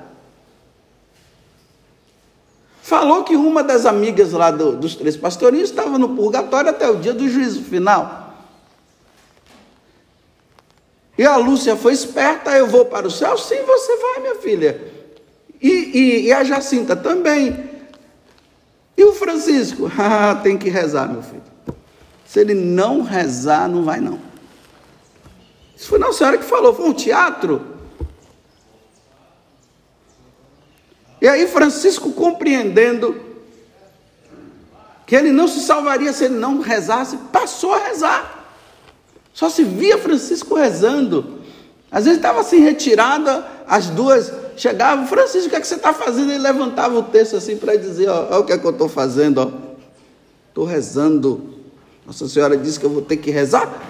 Falou 2.86 3.24
que 3.24 3.34
uma 3.34 3.64
das 3.64 3.84
amigas 3.84 4.30
lá 4.30 4.52
do, 4.52 4.76
dos 4.76 4.94
três 4.94 5.16
pastorinhos 5.16 5.70
estava 5.70 5.98
no 5.98 6.10
purgatório 6.10 6.70
até 6.70 6.88
o 6.88 6.94
dia 6.94 7.12
do 7.12 7.28
juízo 7.28 7.64
final. 7.64 8.32
E 11.18 11.24
a 11.24 11.34
Lúcia 11.34 11.74
foi 11.74 11.94
esperta, 11.94 12.52
eu 12.52 12.68
vou 12.68 12.84
para 12.84 13.08
o 13.08 13.10
céu? 13.10 13.36
Sim, 13.36 13.60
você 13.66 13.96
vai, 13.96 14.20
minha 14.20 14.36
filha. 14.36 14.80
E, 15.60 15.68
e, 15.68 16.26
e 16.26 16.32
a 16.32 16.44
Jacinta 16.44 16.94
também. 16.94 17.68
E 18.96 19.02
o 19.02 19.12
Francisco? 19.14 19.90
Ah, 19.98 20.36
tem 20.40 20.56
que 20.56 20.70
rezar, 20.70 21.08
meu 21.08 21.22
filho. 21.22 21.42
Se 22.24 22.38
ele 22.38 22.54
não 22.54 23.02
rezar, 23.02 23.68
não 23.68 23.82
vai 23.82 23.98
não. 23.98 24.20
Isso 25.76 25.88
foi 25.88 25.98
Nossa 25.98 26.18
Senhora 26.18 26.38
que 26.38 26.44
falou, 26.44 26.72
foi 26.72 26.88
um 26.88 26.92
teatro. 26.92 27.66
E 31.26 31.28
aí 31.28 31.48
Francisco 31.48 32.12
compreendendo 32.12 33.16
que 35.04 35.16
ele 35.16 35.32
não 35.32 35.48
se 35.48 35.58
salvaria 35.58 36.12
se 36.12 36.26
ele 36.26 36.36
não 36.36 36.60
rezasse, 36.60 37.16
passou 37.32 37.74
a 37.74 37.78
rezar. 37.78 38.46
Só 39.34 39.50
se 39.50 39.64
via 39.64 39.98
Francisco 39.98 40.54
rezando. 40.54 41.40
Às 41.90 42.04
vezes 42.04 42.18
estava 42.18 42.42
assim 42.42 42.60
retirada, 42.60 43.44
as 43.66 43.88
duas 43.88 44.32
chegavam, 44.56 45.08
Francisco, 45.08 45.48
o 45.48 45.50
que, 45.50 45.56
é 45.56 45.60
que 45.60 45.66
você 45.66 45.74
está 45.74 45.92
fazendo? 45.92 46.30
Ele 46.30 46.38
levantava 46.38 46.96
o 46.96 47.02
texto 47.02 47.34
assim 47.34 47.56
para 47.56 47.74
dizer, 47.74 48.08
ó, 48.08 48.28
olha 48.30 48.38
o 48.38 48.44
que 48.44 48.52
é 48.52 48.58
que 48.58 48.64
eu 48.64 48.70
estou 48.70 48.88
fazendo, 48.88 49.52
Estou 50.50 50.64
rezando. 50.64 51.54
Nossa 52.06 52.28
Senhora 52.28 52.56
disse 52.56 52.78
que 52.78 52.86
eu 52.86 52.90
vou 52.90 53.02
ter 53.02 53.16
que 53.16 53.32
rezar. 53.32 53.82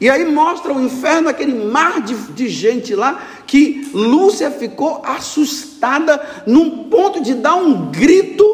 E 0.00 0.10
aí 0.10 0.24
mostra 0.30 0.72
o 0.72 0.80
inferno, 0.80 1.28
aquele 1.28 1.64
mar 1.64 2.00
de, 2.00 2.14
de 2.14 2.48
gente 2.48 2.94
lá, 2.94 3.26
que 3.46 3.90
Lúcia 3.94 4.50
ficou 4.50 5.02
assustada, 5.04 6.20
num 6.46 6.84
ponto 6.84 7.22
de 7.22 7.34
dar 7.34 7.54
um 7.56 7.90
grito. 7.90 8.44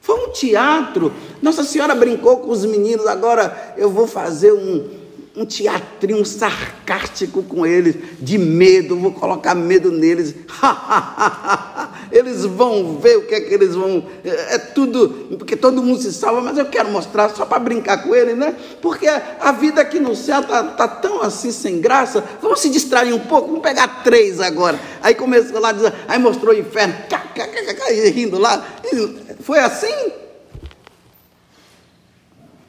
Foi 0.00 0.28
um 0.28 0.32
teatro. 0.32 1.12
Nossa 1.40 1.64
Senhora 1.64 1.94
brincou 1.94 2.38
com 2.38 2.50
os 2.50 2.64
meninos, 2.64 3.06
agora 3.06 3.74
eu 3.76 3.90
vou 3.90 4.06
fazer 4.06 4.52
um, 4.52 4.88
um 5.36 5.44
teatrinho 5.44 6.24
sarcástico 6.24 7.42
com 7.42 7.66
eles, 7.66 7.96
de 8.20 8.38
medo, 8.38 8.96
vou 8.96 9.12
colocar 9.12 9.54
medo 9.54 9.90
neles. 9.90 10.34
eles 12.12 12.44
vão 12.44 12.98
ver 12.98 13.16
o 13.16 13.26
que 13.26 13.34
é 13.34 13.40
que 13.40 13.52
eles 13.52 13.74
vão. 13.74 14.06
É, 14.24 14.54
é 14.54 14.58
tudo, 14.58 15.36
porque 15.38 15.56
todo 15.56 15.82
mundo 15.82 16.00
se 16.00 16.12
salva, 16.12 16.40
mas 16.40 16.58
eu 16.58 16.66
quero 16.66 16.90
mostrar 16.90 17.30
só 17.30 17.44
para 17.44 17.58
brincar 17.58 18.02
com 18.02 18.14
eles, 18.14 18.36
né? 18.36 18.54
Porque 18.80 19.08
a 19.08 19.52
vida 19.52 19.80
aqui 19.80 19.98
no 19.98 20.14
céu 20.14 20.40
está 20.40 20.62
tá 20.62 20.86
tão 20.86 21.22
assim 21.22 21.50
sem 21.50 21.80
graça. 21.80 22.22
Vamos 22.40 22.60
se 22.60 22.68
distrair 22.68 23.12
um 23.12 23.20
pouco, 23.20 23.48
vamos 23.48 23.62
pegar 23.62 24.02
três 24.04 24.40
agora. 24.40 24.78
Aí 25.02 25.14
começou 25.14 25.58
lá, 25.58 25.74
aí 26.06 26.18
mostrou 26.18 26.54
o 26.54 26.58
inferno, 26.58 26.94
rindo 28.14 28.38
lá. 28.38 28.64
Foi 29.40 29.58
assim. 29.58 30.12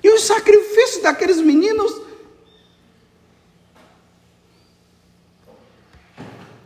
E 0.04 0.10
os 0.10 0.24
sacrifícios 0.24 1.02
daqueles 1.02 1.38
meninos 1.38 2.04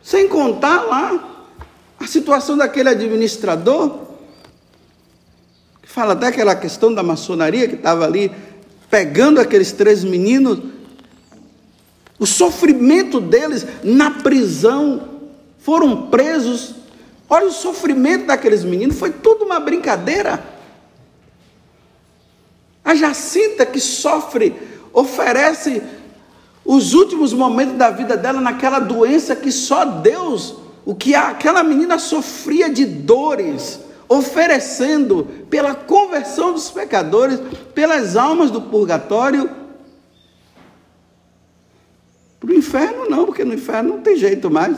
Sem 0.08 0.26
contar 0.30 0.84
lá 0.84 1.37
a 2.00 2.06
situação 2.06 2.58
daquele 2.58 2.90
administrador, 2.90 4.00
que 5.82 5.90
fala 5.90 6.14
até 6.14 6.28
aquela 6.28 6.56
questão 6.56 6.94
da 6.94 7.02
maçonaria 7.02 7.68
que 7.68 7.76
estava 7.76 8.06
ali 8.06 8.32
pegando 8.90 9.40
aqueles 9.40 9.72
três 9.72 10.04
meninos, 10.04 10.60
o 12.20 12.26
sofrimento 12.26 13.20
deles 13.20 13.66
na 13.84 14.12
prisão, 14.12 15.10
foram 15.60 16.08
presos. 16.08 16.76
Olha 17.30 17.48
o 17.48 17.52
sofrimento 17.52 18.26
daqueles 18.26 18.64
meninos, 18.64 18.98
foi 18.98 19.12
tudo 19.12 19.46
uma 19.46 19.60
brincadeira. 19.60 20.44
A 22.84 22.96
Jacinta 22.96 23.66
que 23.66 23.80
sofre, 23.80 24.56
oferece 24.94 25.84
os 26.64 26.94
últimos 26.94 27.34
momentos 27.34 27.76
da 27.76 27.90
vida 27.90 28.16
dela 28.16 28.40
naquela 28.40 28.80
doença 28.80 29.36
que 29.36 29.52
só 29.52 29.84
Deus 29.84 30.67
o 30.88 30.96
que 30.96 31.14
aquela 31.14 31.66
menina 31.66 32.00
sofria 32.00 32.70
de 32.70 32.86
dores, 32.86 33.78
oferecendo 34.08 35.26
pela 35.50 35.76
conversão 35.76 36.54
dos 36.54 36.72
pecadores, 36.72 37.42
pelas 37.76 38.16
almas 38.16 38.50
do 38.50 38.62
purgatório, 38.62 39.50
para 42.40 42.50
o 42.50 42.54
inferno 42.54 43.10
não, 43.10 43.26
porque 43.26 43.44
no 43.44 43.54
inferno 43.54 43.96
não 43.96 44.02
tem 44.02 44.16
jeito 44.16 44.50
mais. 44.50 44.78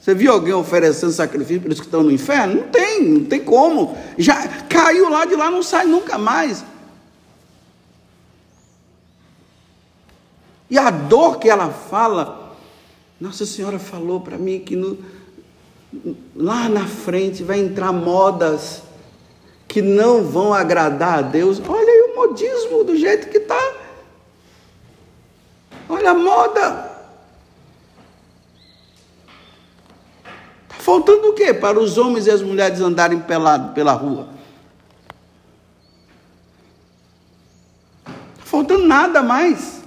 Você 0.00 0.12
viu 0.12 0.32
alguém 0.32 0.52
oferecendo 0.52 1.12
sacrifício 1.12 1.60
para 1.60 1.72
os 1.72 1.78
que 1.78 1.86
estão 1.86 2.02
no 2.02 2.10
inferno? 2.10 2.62
Não 2.62 2.68
tem, 2.70 3.04
não 3.04 3.24
tem 3.24 3.44
como. 3.44 3.96
Já 4.18 4.48
caiu 4.68 5.08
lá 5.08 5.24
de 5.24 5.36
lá, 5.36 5.52
não 5.52 5.62
sai 5.62 5.86
nunca 5.86 6.18
mais. 6.18 6.64
E 10.68 10.76
a 10.76 10.90
dor 10.90 11.38
que 11.38 11.48
ela 11.48 11.70
fala, 11.70 12.56
Nossa 13.20 13.46
Senhora 13.46 13.78
falou 13.78 14.20
para 14.20 14.36
mim 14.36 14.58
que 14.58 14.74
no, 14.74 15.13
lá 16.34 16.68
na 16.68 16.86
frente 16.86 17.42
vai 17.42 17.58
entrar 17.58 17.92
modas 17.92 18.82
que 19.68 19.82
não 19.82 20.22
vão 20.24 20.54
agradar 20.54 21.18
a 21.18 21.22
Deus. 21.22 21.60
Olha 21.66 21.90
aí 21.90 22.12
o 22.12 22.16
modismo 22.16 22.84
do 22.84 22.96
jeito 22.96 23.28
que 23.28 23.38
está. 23.38 23.72
Olha 25.88 26.10
a 26.10 26.14
moda. 26.14 26.90
Está 30.64 30.76
faltando 30.78 31.28
o 31.28 31.32
quê 31.32 31.52
para 31.52 31.78
os 31.78 31.98
homens 31.98 32.26
e 32.26 32.30
as 32.30 32.42
mulheres 32.42 32.80
andarem 32.80 33.20
pelados 33.20 33.72
pela 33.72 33.92
rua? 33.92 34.28
Está 38.04 38.44
faltando 38.44 38.86
nada 38.86 39.22
mais. 39.22 39.82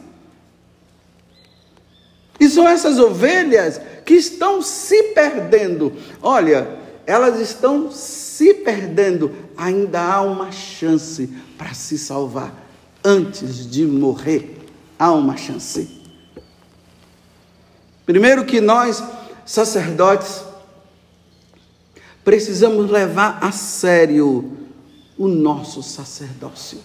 E 2.40 2.48
são 2.50 2.68
essas 2.68 3.00
ovelhas 3.00 3.82
que 4.08 4.14
estão 4.14 4.62
se 4.62 5.12
perdendo. 5.12 5.92
Olha, 6.22 6.80
elas 7.06 7.42
estão 7.42 7.92
se 7.92 8.54
perdendo. 8.54 9.36
Ainda 9.58 10.02
há 10.02 10.22
uma 10.22 10.50
chance 10.50 11.28
para 11.58 11.74
se 11.74 11.98
salvar 11.98 12.56
antes 13.04 13.70
de 13.70 13.86
morrer. 13.86 14.66
Há 14.98 15.12
uma 15.12 15.36
chance. 15.36 16.02
Primeiro 18.06 18.46
que 18.46 18.62
nós, 18.62 19.04
sacerdotes, 19.46 20.42
precisamos 22.24 22.90
levar 22.90 23.40
a 23.44 23.52
sério 23.52 24.54
o 25.18 25.28
nosso 25.28 25.84
sacerdócio. 25.84 26.80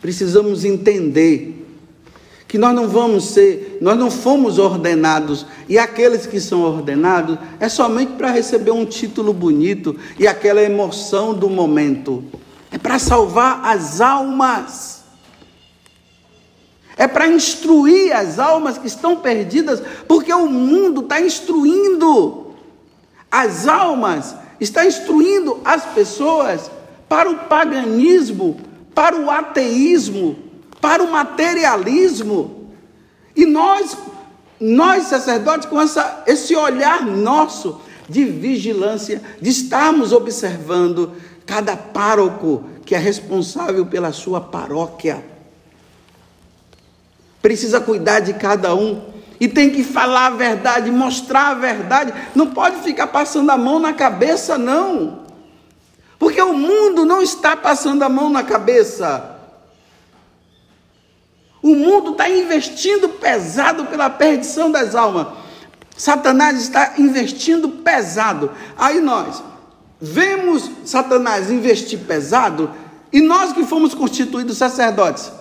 Precisamos 0.00 0.64
entender 0.64 1.65
que 2.56 2.60
nós 2.60 2.74
não 2.74 2.88
vamos 2.88 3.24
ser, 3.24 3.76
nós 3.82 3.98
não 3.98 4.10
fomos 4.10 4.58
ordenados, 4.58 5.44
e 5.68 5.78
aqueles 5.78 6.24
que 6.24 6.40
são 6.40 6.62
ordenados 6.62 7.36
é 7.60 7.68
somente 7.68 8.12
para 8.12 8.30
receber 8.30 8.70
um 8.70 8.86
título 8.86 9.34
bonito 9.34 9.94
e 10.18 10.26
aquela 10.26 10.62
emoção 10.62 11.34
do 11.34 11.50
momento. 11.50 12.24
É 12.72 12.78
para 12.78 12.98
salvar 12.98 13.60
as 13.62 14.00
almas. 14.00 15.02
É 16.96 17.06
para 17.06 17.28
instruir 17.28 18.16
as 18.16 18.38
almas 18.38 18.78
que 18.78 18.86
estão 18.86 19.16
perdidas, 19.16 19.82
porque 20.08 20.32
o 20.32 20.48
mundo 20.48 21.02
está 21.02 21.20
instruindo 21.20 22.54
as 23.30 23.68
almas, 23.68 24.34
está 24.58 24.86
instruindo 24.86 25.60
as 25.62 25.84
pessoas 25.84 26.70
para 27.06 27.28
o 27.28 27.36
paganismo, 27.36 28.56
para 28.94 29.14
o 29.14 29.30
ateísmo, 29.30 30.45
para 30.80 31.02
o 31.02 31.10
materialismo. 31.10 32.70
E 33.34 33.44
nós, 33.44 33.96
nós 34.60 35.04
sacerdotes, 35.04 35.68
com 35.68 35.80
essa, 35.80 36.22
esse 36.26 36.54
olhar 36.54 37.04
nosso 37.04 37.80
de 38.08 38.24
vigilância, 38.24 39.20
de 39.40 39.50
estarmos 39.50 40.12
observando 40.12 41.12
cada 41.44 41.76
pároco 41.76 42.64
que 42.84 42.94
é 42.94 42.98
responsável 42.98 43.84
pela 43.86 44.12
sua 44.12 44.40
paróquia. 44.40 45.24
Precisa 47.42 47.80
cuidar 47.80 48.20
de 48.20 48.34
cada 48.34 48.74
um 48.74 49.02
e 49.38 49.46
tem 49.48 49.70
que 49.70 49.84
falar 49.84 50.26
a 50.26 50.30
verdade, 50.30 50.90
mostrar 50.90 51.48
a 51.48 51.54
verdade. 51.54 52.12
Não 52.34 52.48
pode 52.48 52.76
ficar 52.76 53.08
passando 53.08 53.50
a 53.50 53.58
mão 53.58 53.78
na 53.78 53.92
cabeça, 53.92 54.56
não. 54.56 55.26
Porque 56.18 56.40
o 56.40 56.54
mundo 56.54 57.04
não 57.04 57.20
está 57.20 57.54
passando 57.56 58.02
a 58.02 58.08
mão 58.08 58.30
na 58.30 58.42
cabeça. 58.42 59.35
O 61.66 61.74
mundo 61.74 62.12
está 62.12 62.30
investindo 62.30 63.08
pesado 63.08 63.86
pela 63.86 64.08
perdição 64.08 64.70
das 64.70 64.94
almas. 64.94 65.26
Satanás 65.96 66.62
está 66.62 66.94
investindo 66.96 67.68
pesado. 67.68 68.52
Aí 68.78 69.00
nós 69.00 69.42
vemos 70.00 70.70
Satanás 70.84 71.50
investir 71.50 71.98
pesado 71.98 72.70
e 73.12 73.20
nós 73.20 73.52
que 73.52 73.64
fomos 73.64 73.94
constituídos 73.94 74.58
sacerdotes, 74.58 75.32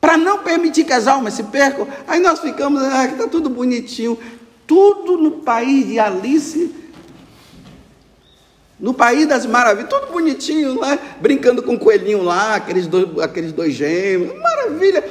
para 0.00 0.16
não 0.16 0.38
permitir 0.40 0.82
que 0.82 0.92
as 0.92 1.06
almas 1.06 1.34
se 1.34 1.44
percam, 1.44 1.86
aí 2.08 2.18
nós 2.18 2.40
ficamos, 2.40 2.82
ah, 2.82 3.04
está 3.06 3.28
tudo 3.28 3.48
bonitinho, 3.48 4.18
tudo 4.66 5.16
no 5.16 5.30
país 5.30 5.86
de 5.86 6.00
Alice 6.00 6.74
no 8.78 8.92
País 8.92 9.26
das 9.26 9.46
Maravilhas, 9.46 9.88
tudo 9.88 10.12
bonitinho, 10.12 10.80
né? 10.80 10.98
brincando 11.20 11.62
com 11.62 11.74
o 11.74 11.78
coelhinho 11.78 12.22
lá, 12.22 12.56
aqueles 12.56 12.86
dois, 12.86 13.18
aqueles 13.20 13.52
dois 13.52 13.72
gêmeos, 13.72 14.38
maravilha. 14.38 15.02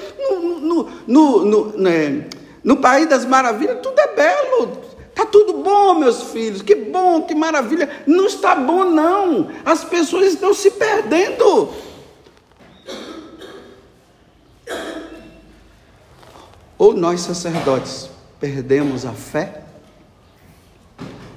No, 0.75 1.45
no, 1.45 1.45
no, 1.45 1.77
né? 1.77 2.25
no 2.63 2.77
País 2.77 3.07
das 3.07 3.25
Maravilhas, 3.25 3.79
tudo 3.81 3.99
é 3.99 4.15
belo, 4.15 4.81
está 5.09 5.25
tudo 5.25 5.63
bom, 5.63 5.95
meus 5.95 6.23
filhos, 6.23 6.61
que 6.61 6.75
bom, 6.75 7.21
que 7.21 7.33
maravilha. 7.33 7.89
Não 8.05 8.25
está 8.25 8.55
bom, 8.55 8.83
não. 8.85 9.49
As 9.63 9.83
pessoas 9.83 10.33
estão 10.33 10.53
se 10.53 10.71
perdendo. 10.71 11.69
Ou 16.77 16.93
nós, 16.93 17.21
sacerdotes, 17.21 18.09
perdemos 18.39 19.05
a 19.05 19.13
fé 19.13 19.65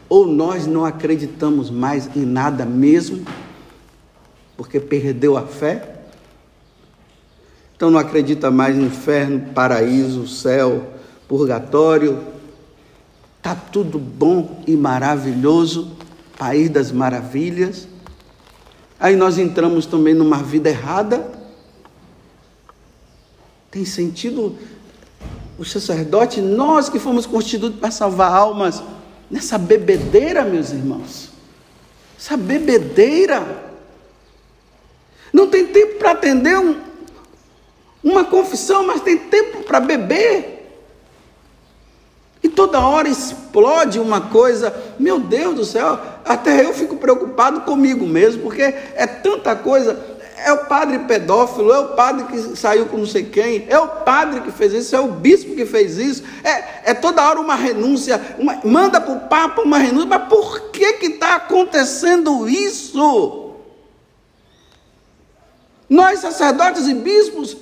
ou 0.09 0.27
nós 0.27 0.66
não 0.66 0.85
acreditamos 0.85 1.70
mais 1.70 2.09
em 2.16 2.24
nada 2.24 2.64
mesmo, 2.64 3.24
porque 4.57 4.81
perdeu 4.81 5.37
a 5.37 5.46
fé. 5.46 5.96
Então 7.79 7.93
não 7.93 8.01
acredita 8.01 8.51
mais 8.51 8.75
no 8.75 8.87
inferno, 8.87 9.53
paraíso, 9.55 10.27
céu, 10.27 10.95
purgatório. 11.29 12.19
Tá 13.41 13.55
tudo 13.55 14.01
bom 14.01 14.64
e 14.67 14.77
maravilhoso, 14.77 15.93
país 16.37 16.69
das 16.69 16.91
maravilhas. 16.91 17.87
Aí 18.99 19.14
nós 19.14 19.38
entramos 19.38 19.87
também 19.87 20.12
numa 20.12 20.38
vida 20.38 20.69
errada. 20.69 21.25
Tem 23.71 23.85
sentido 23.85 24.57
o 25.57 25.64
sacerdote, 25.64 26.41
nós 26.41 26.88
que 26.88 26.99
fomos 26.99 27.27
constituídos 27.27 27.79
para 27.79 27.93
salvar 27.93 28.33
almas, 28.33 28.83
nessa 29.31 29.57
bebedeira, 29.57 30.45
meus 30.45 30.73
irmãos. 30.73 31.29
Essa 32.19 32.37
bebedeira. 32.37 33.69
Não 35.33 35.47
tem 35.47 35.69
tempo 35.69 36.01
para 36.01 36.11
atender 36.11 36.59
um, 36.59 36.88
uma 38.03 38.25
confissão, 38.25 38.87
mas 38.87 39.01
tem 39.01 39.17
tempo 39.17 39.63
para 39.65 39.81
beber. 39.81 40.57
E 42.43 42.49
toda 42.49 42.81
hora 42.81 43.09
explode 43.09 43.99
uma 43.99 44.21
coisa, 44.21 44.75
meu 44.99 45.19
Deus 45.19 45.55
do 45.55 45.65
céu, 45.65 45.99
até 46.25 46.65
eu 46.65 46.73
fico 46.73 46.97
preocupado 46.97 47.63
comigo 47.63 48.07
mesmo, 48.07 48.43
porque 48.43 48.63
é 48.63 49.07
tanta 49.07 49.57
coisa 49.57 50.19
é 50.45 50.53
o 50.53 50.67
padre 50.67 51.01
pedófilo, 51.01 51.73
é 51.73 51.79
o 51.79 51.89
padre 51.89 52.25
que 52.27 52.57
saiu 52.57 52.87
com 52.87 52.99
não 52.99 53.07
sei 53.07 53.25
quem, 53.25 53.67
é 53.69 53.79
o 53.79 53.89
padre 53.89 54.41
que 54.41 54.53
fez 54.53 54.73
isso, 54.73 54.95
é 54.95 55.01
o 55.01 55.09
bispo 55.09 55.55
que 55.55 55.67
fez 55.67 55.99
isso, 55.99 56.23
é, 56.45 56.91
é 56.91 56.95
toda 56.95 57.29
hora 57.29 57.41
uma 57.41 57.55
renúncia, 57.55 58.21
uma, 58.39 58.61
manda 58.65 59.01
para 59.01 59.15
o 59.15 59.21
Papa 59.29 59.63
uma 59.63 59.79
renúncia, 59.79 60.09
mas 60.09 60.29
por 60.29 60.71
que 60.71 61.07
está 61.07 61.37
acontecendo 61.37 62.49
isso? 62.49 63.55
Nós, 65.89 66.21
sacerdotes 66.21 66.87
e 66.87 66.95
bispos, 66.95 67.57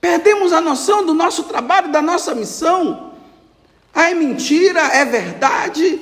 perdemos 0.00 0.52
a 0.52 0.60
noção 0.60 1.04
do 1.04 1.14
nosso 1.14 1.44
trabalho, 1.44 1.90
da 1.90 2.02
nossa 2.02 2.34
missão. 2.34 3.12
Ah, 3.94 4.10
é 4.10 4.14
mentira, 4.14 4.80
é 4.80 5.04
verdade. 5.04 6.00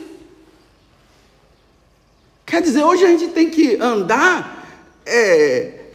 Quer 2.45 2.63
dizer, 2.63 2.85
hoje 2.85 3.05
a 3.05 3.09
gente 3.09 3.29
tem 3.29 3.51
que 3.51 3.77
andar 3.81 4.65
é, 5.05 5.87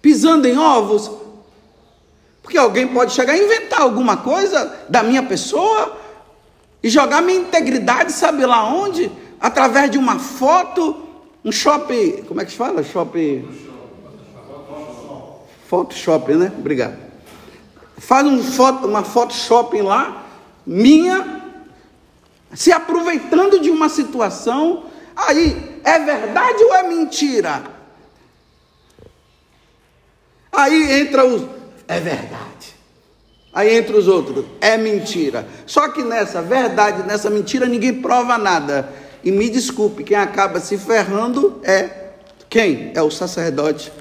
pisando 0.00 0.46
em 0.46 0.56
ovos, 0.56 1.10
porque 2.42 2.56
alguém 2.56 2.86
pode 2.88 3.12
chegar 3.12 3.34
a 3.34 3.38
inventar 3.38 3.82
alguma 3.82 4.18
coisa 4.18 4.74
da 4.88 5.02
minha 5.02 5.22
pessoa 5.22 5.98
e 6.82 6.88
jogar 6.88 7.20
minha 7.20 7.40
integridade, 7.40 8.12
sabe 8.12 8.46
lá 8.46 8.64
onde? 8.64 9.10
Através 9.40 9.90
de 9.90 9.98
uma 9.98 10.18
foto, 10.18 10.96
um 11.44 11.52
shopping, 11.52 12.22
como 12.26 12.40
é 12.40 12.44
que 12.44 12.52
se 12.52 12.56
fala? 12.56 12.82
Shopping. 12.82 13.46
Photoshop, 15.66 16.32
né? 16.34 16.50
Obrigado. 16.56 17.07
Faz 17.98 18.26
um 18.26 18.42
foto, 18.42 18.86
uma 18.86 19.02
foto 19.02 19.34
shopping 19.34 19.82
lá, 19.82 20.24
minha, 20.66 21.42
se 22.54 22.72
aproveitando 22.72 23.60
de 23.60 23.70
uma 23.70 23.88
situação. 23.88 24.84
Aí, 25.16 25.80
é 25.84 25.98
verdade 25.98 26.62
ou 26.64 26.74
é 26.74 26.82
mentira? 26.84 27.62
Aí 30.52 31.00
entra 31.00 31.24
os. 31.24 31.42
É 31.86 32.00
verdade. 32.00 32.48
Aí 33.52 33.76
entre 33.76 33.96
os 33.96 34.06
outros, 34.06 34.44
é 34.60 34.76
mentira. 34.76 35.46
Só 35.66 35.88
que 35.88 36.02
nessa 36.02 36.42
verdade, 36.42 37.02
nessa 37.04 37.30
mentira, 37.30 37.66
ninguém 37.66 38.00
prova 38.00 38.36
nada. 38.36 38.92
E 39.24 39.32
me 39.32 39.48
desculpe, 39.48 40.04
quem 40.04 40.16
acaba 40.16 40.60
se 40.60 40.76
ferrando 40.78 41.60
é 41.64 42.10
quem? 42.48 42.92
É 42.94 43.02
o 43.02 43.10
sacerdote, 43.10 43.92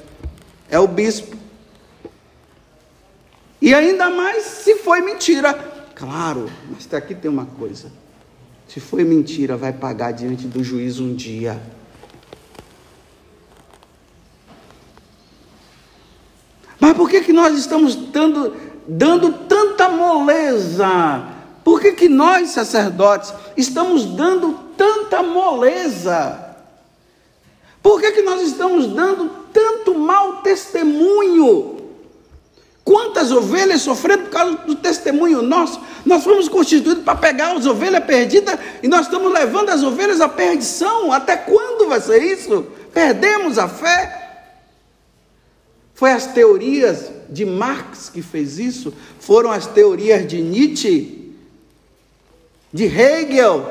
é 0.70 0.80
o 0.80 0.88
bispo. 0.88 1.37
E 3.68 3.74
ainda 3.74 4.10
mais 4.10 4.44
se 4.44 4.76
foi 4.76 5.02
mentira. 5.02 5.54
Claro, 5.94 6.50
mas 6.72 6.94
aqui 6.94 7.14
tem 7.14 7.30
uma 7.30 7.46
coisa. 7.46 7.92
Se 8.66 8.80
foi 8.80 9.04
mentira, 9.04 9.58
vai 9.58 9.74
pagar 9.74 10.14
diante 10.14 10.48
do 10.48 10.64
juiz 10.64 11.02
um 11.02 11.14
dia. 11.14 11.62
Mas 16.80 16.96
por 16.96 17.10
que, 17.10 17.20
que 17.20 17.34
nós 17.34 17.58
estamos 17.58 17.94
dando, 17.94 18.56
dando 18.88 19.34
tanta 19.50 19.90
moleza? 19.90 21.28
Por 21.62 21.82
que, 21.82 21.92
que 21.92 22.08
nós, 22.08 22.52
sacerdotes, 22.52 23.34
estamos 23.58 24.06
dando 24.06 24.54
tanta 24.78 25.22
moleza? 25.22 26.56
Por 27.84 28.00
que, 28.00 28.14
que 28.14 28.22
nós 28.22 28.42
estamos 28.44 28.88
dando 28.88 29.28
tanto 29.52 29.94
mau 29.94 30.38
testemunho? 30.38 31.77
Quantas 32.88 33.34
ovelhas 33.34 33.82
sofrendo 33.82 34.24
por 34.24 34.30
causa 34.30 34.58
do 34.60 34.74
testemunho 34.74 35.42
nosso? 35.42 35.78
Nós 36.06 36.24
fomos 36.24 36.48
constituídos 36.48 37.04
para 37.04 37.18
pegar 37.18 37.52
as 37.52 37.66
ovelhas 37.66 38.02
perdidas 38.06 38.58
e 38.82 38.88
nós 38.88 39.08
estamos 39.08 39.30
levando 39.30 39.68
as 39.72 39.84
ovelhas 39.84 40.22
à 40.22 40.30
perdição. 40.30 41.12
Até 41.12 41.36
quando 41.36 41.90
vai 41.90 42.00
ser 42.00 42.24
isso? 42.24 42.66
Perdemos 42.94 43.60
a 43.60 43.68
fé. 43.68 44.46
Foi 45.94 46.14
as 46.14 46.28
teorias 46.28 47.12
de 47.30 47.46
Marx 47.46 48.08
que 48.08 48.22
fez 48.22 48.58
isso? 48.58 48.94
Foram 49.20 49.52
as 49.52 49.68
teorias 49.68 50.26
de 50.26 50.42
Nietzsche, 50.42 51.34
de 52.72 52.86
Hegel, 52.86 53.70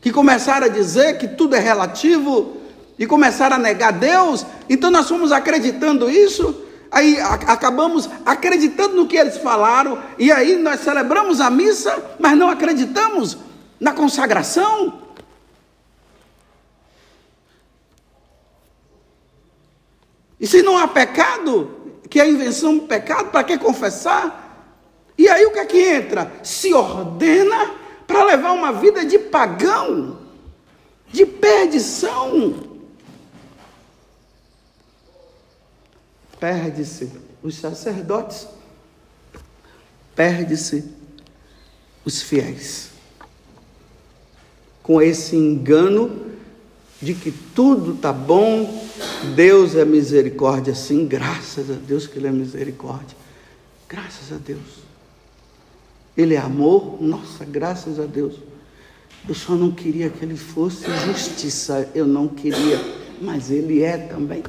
que 0.00 0.12
começaram 0.12 0.66
a 0.66 0.70
dizer 0.70 1.18
que 1.18 1.26
tudo 1.26 1.56
é 1.56 1.58
relativo 1.58 2.58
e 2.96 3.08
começaram 3.08 3.56
a 3.56 3.58
negar 3.58 3.90
Deus? 3.90 4.46
Então 4.70 4.88
nós 4.88 5.08
fomos 5.08 5.32
acreditando 5.32 6.08
isso? 6.08 6.67
Aí 6.90 7.20
acabamos 7.20 8.08
acreditando 8.24 8.96
no 8.96 9.06
que 9.06 9.16
eles 9.16 9.36
falaram, 9.38 10.02
e 10.18 10.32
aí 10.32 10.56
nós 10.56 10.80
celebramos 10.80 11.40
a 11.40 11.50
missa, 11.50 12.16
mas 12.18 12.36
não 12.36 12.48
acreditamos 12.48 13.36
na 13.78 13.92
consagração. 13.92 15.02
E 20.40 20.46
se 20.46 20.62
não 20.62 20.78
há 20.78 20.86
pecado, 20.86 21.70
que 22.08 22.20
é 22.20 22.22
a 22.22 22.28
invenção 22.28 22.78
do 22.78 22.86
pecado, 22.86 23.30
para 23.30 23.44
que 23.44 23.58
confessar? 23.58 24.46
E 25.16 25.28
aí 25.28 25.44
o 25.44 25.52
que 25.52 25.58
é 25.58 25.66
que 25.66 25.78
entra? 25.78 26.32
Se 26.42 26.72
ordena 26.72 27.72
para 28.06 28.24
levar 28.24 28.52
uma 28.52 28.72
vida 28.72 29.04
de 29.04 29.18
pagão, 29.18 30.18
de 31.08 31.26
perdição. 31.26 32.67
Perde-se 36.38 37.10
os 37.42 37.56
sacerdotes, 37.56 38.46
perde-se 40.14 40.84
os 42.04 42.22
fiéis. 42.22 42.90
Com 44.82 45.02
esse 45.02 45.36
engano 45.36 46.26
de 47.00 47.14
que 47.14 47.30
tudo 47.30 47.94
está 47.94 48.12
bom, 48.12 48.88
Deus 49.36 49.74
é 49.76 49.84
misericórdia, 49.84 50.74
sim, 50.74 51.06
graças 51.06 51.70
a 51.70 51.74
Deus 51.74 52.06
que 52.06 52.18
Ele 52.18 52.26
é 52.26 52.32
misericórdia, 52.32 53.16
graças 53.88 54.32
a 54.32 54.36
Deus. 54.36 54.88
Ele 56.16 56.34
é 56.34 56.38
amor, 56.38 57.00
nossa, 57.00 57.44
graças 57.44 58.00
a 58.00 58.04
Deus. 58.04 58.34
Eu 59.28 59.34
só 59.34 59.54
não 59.54 59.70
queria 59.70 60.08
que 60.10 60.24
Ele 60.24 60.36
fosse 60.36 60.84
justiça, 61.06 61.88
eu 61.94 62.06
não 62.06 62.26
queria, 62.26 62.80
mas 63.20 63.50
Ele 63.50 63.82
é 63.82 63.98
também 63.98 64.42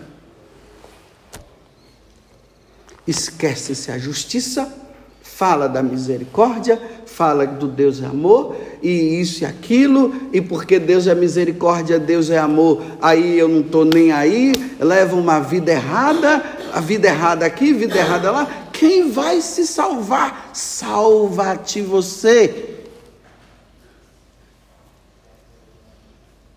esquece-se 3.09 3.91
a 3.91 3.97
justiça, 3.97 4.71
fala 5.21 5.67
da 5.67 5.81
misericórdia, 5.81 6.79
fala 7.05 7.47
do 7.47 7.67
Deus 7.67 8.01
é 8.01 8.05
amor, 8.05 8.55
e 8.83 9.19
isso 9.19 9.43
e 9.43 9.45
aquilo, 9.45 10.13
e 10.31 10.41
porque 10.41 10.77
Deus 10.77 11.07
é 11.07 11.15
misericórdia, 11.15 11.99
Deus 11.99 12.29
é 12.29 12.37
amor, 12.37 12.83
aí 13.01 13.39
eu 13.39 13.47
não 13.47 13.61
estou 13.61 13.85
nem 13.85 14.11
aí, 14.11 14.53
leva 14.79 15.15
uma 15.15 15.39
vida 15.39 15.71
errada, 15.71 16.43
a 16.73 16.79
vida 16.79 17.07
errada 17.07 17.45
aqui, 17.45 17.73
vida 17.73 17.97
errada 17.97 18.31
lá. 18.31 18.45
Quem 18.71 19.11
vai 19.11 19.41
se 19.41 19.65
salvar? 19.65 20.51
Salva-te 20.53 21.81
você. 21.81 22.85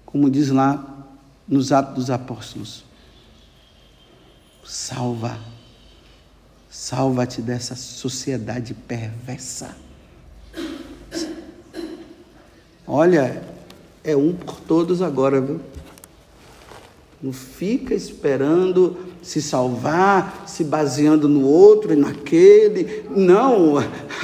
Como 0.04 0.28
diz 0.28 0.50
lá 0.50 1.06
nos 1.48 1.72
Atos 1.72 1.94
dos 1.94 2.10
Apóstolos. 2.10 2.84
Salva 4.64 5.38
Salva-te 6.72 7.42
dessa 7.42 7.76
sociedade 7.76 8.72
perversa. 8.72 9.76
Olha, 12.86 13.42
é 14.02 14.16
um 14.16 14.32
por 14.32 14.58
todos 14.58 15.02
agora, 15.02 15.38
viu? 15.38 15.60
Não 17.22 17.30
fica 17.30 17.94
esperando 17.94 18.96
se 19.20 19.42
salvar, 19.42 20.44
se 20.46 20.64
baseando 20.64 21.28
no 21.28 21.42
outro 21.42 21.92
e 21.92 21.96
naquele. 21.96 23.04
Não, 23.10 23.74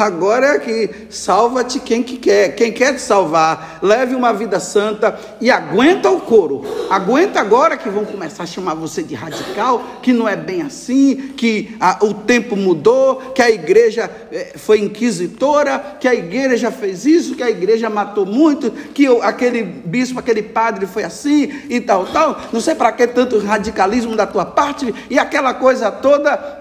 agora 0.03 0.47
é 0.47 0.57
aqui. 0.57 0.91
Salva-te 1.11 1.81
quem 1.81 2.03
que 2.03 2.17
quer. 2.17 2.55
Quem 2.55 2.73
quer 2.73 2.95
te 2.95 3.01
salvar, 3.01 3.79
leve 3.83 4.15
uma 4.15 4.33
vida 4.33 4.61
santa 4.61 5.19
e 5.41 5.51
aguenta 5.51 6.11
o 6.11 6.21
couro. 6.21 6.63
Aguenta 6.91 7.41
agora 7.41 7.77
que 7.77 7.89
vão 7.89 8.05
começar 8.05 8.45
a 8.45 8.47
chamar 8.47 8.75
você 8.75 9.03
de 9.03 9.15
radical, 9.15 9.83
que 10.03 10.13
não 10.13 10.29
é 10.29 10.37
bem 10.37 10.63
assim, 10.63 11.33
que 11.37 11.77
a, 11.81 11.99
o 12.05 12.15
tempo 12.15 12.57
mudou, 12.57 13.17
que 13.35 13.43
a 13.43 13.51
igreja 13.51 14.11
é, 14.33 14.53
foi 14.57 14.81
inquisitora, 14.81 15.97
que 16.01 16.09
a 16.09 16.15
igreja 16.15 16.71
fez 16.71 17.05
isso, 17.05 17.35
que 17.35 17.43
a 17.43 17.51
igreja 17.51 17.91
matou 17.91 18.25
muito, 18.25 18.71
que 18.71 19.07
aquele 19.23 19.63
bispo, 19.63 20.19
aquele 20.19 20.43
padre 20.43 20.87
foi 20.87 21.05
assim 21.05 21.51
e 21.69 21.81
tal, 21.81 22.07
tal. 22.07 22.41
Não 22.53 22.61
sei 22.61 22.75
para 22.75 22.93
que 22.93 23.07
tanto 23.07 23.39
radicalismo 23.39 24.17
da 24.17 24.27
tua 24.27 24.45
parte 24.45 24.95
e 25.11 25.19
aquela 25.19 25.55
coisa 25.55 25.91
toda. 25.91 26.58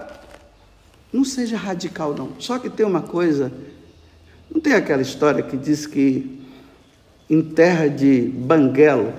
Não 1.12 1.24
seja 1.24 1.56
radical, 1.56 2.14
não. 2.14 2.32
Só 2.38 2.58
que 2.58 2.68
tem 2.68 2.84
uma 2.84 3.00
coisa. 3.00 3.52
Não 4.50 4.60
tem 4.60 4.74
aquela 4.74 5.02
história 5.02 5.42
que 5.42 5.56
diz 5.56 5.86
que 5.86 6.38
em 7.28 7.42
terra 7.42 7.88
de 7.88 8.22
banguelo, 8.22 9.12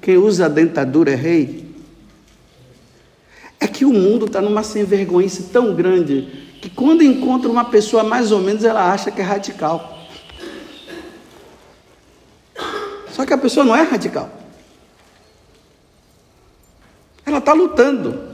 quem 0.00 0.16
usa 0.16 0.46
a 0.46 0.48
dentadura 0.48 1.12
é 1.12 1.14
rei? 1.14 1.72
É 3.60 3.68
que 3.68 3.84
o 3.84 3.92
mundo 3.92 4.26
está 4.26 4.40
numa 4.40 4.64
sem 4.64 4.84
vergonha 4.84 5.28
tão 5.52 5.74
grande 5.74 6.50
que 6.60 6.68
quando 6.68 7.02
encontra 7.02 7.48
uma 7.48 7.64
pessoa 7.64 8.02
mais 8.02 8.32
ou 8.32 8.40
menos 8.40 8.64
ela 8.64 8.92
acha 8.92 9.10
que 9.10 9.20
é 9.20 9.24
radical. 9.24 10.08
Só 13.12 13.24
que 13.24 13.32
a 13.32 13.38
pessoa 13.38 13.64
não 13.64 13.76
é 13.76 13.82
radical. 13.82 14.30
Ela 17.24 17.38
está 17.38 17.52
lutando. 17.52 18.31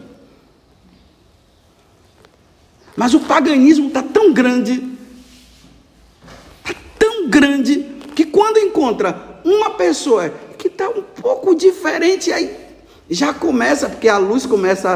Mas 2.99 3.15
o 3.15 3.21
paganismo 3.21 3.87
está 3.87 4.03
tão 4.03 4.33
grande, 4.33 4.83
está 6.59 6.75
tão 6.99 7.29
grande, 7.29 7.87
que 8.17 8.25
quando 8.25 8.59
encontra 8.59 9.39
uma 9.45 9.71
pessoa 9.71 10.31
que 10.59 10.67
está 10.67 10.89
um 10.89 11.03
pouco 11.03 11.55
diferente, 11.55 12.33
aí 12.33 12.57
já 13.09 13.33
começa, 13.33 13.89
porque 13.89 14.09
a 14.09 14.19
luz 14.19 14.45
começa 14.47 14.95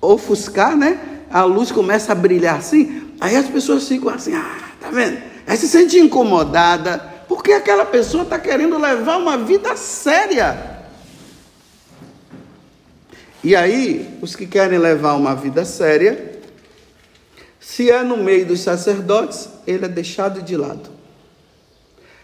a 0.00 0.06
ofuscar, 0.06 0.74
né? 0.74 0.98
A 1.30 1.44
luz 1.44 1.70
começa 1.70 2.12
a 2.12 2.14
brilhar 2.14 2.56
assim, 2.56 3.12
aí 3.20 3.36
as 3.36 3.46
pessoas 3.46 3.86
ficam 3.86 4.08
assim, 4.08 4.32
ah, 4.32 4.58
tá 4.80 4.90
vendo? 4.90 5.22
Aí 5.46 5.54
se 5.58 5.68
sente 5.68 5.98
incomodada, 5.98 6.96
porque 7.28 7.52
aquela 7.52 7.84
pessoa 7.84 8.22
está 8.22 8.38
querendo 8.38 8.78
levar 8.78 9.18
uma 9.18 9.36
vida 9.36 9.76
séria. 9.76 10.78
E 13.44 13.54
aí, 13.54 14.18
os 14.22 14.34
que 14.34 14.46
querem 14.46 14.78
levar 14.78 15.14
uma 15.14 15.34
vida 15.34 15.66
séria, 15.66 16.27
se 17.70 17.90
é 17.90 18.02
no 18.02 18.16
meio 18.16 18.46
dos 18.46 18.60
sacerdotes, 18.60 19.50
ele 19.66 19.84
é 19.84 19.88
deixado 19.88 20.40
de 20.40 20.56
lado. 20.56 20.88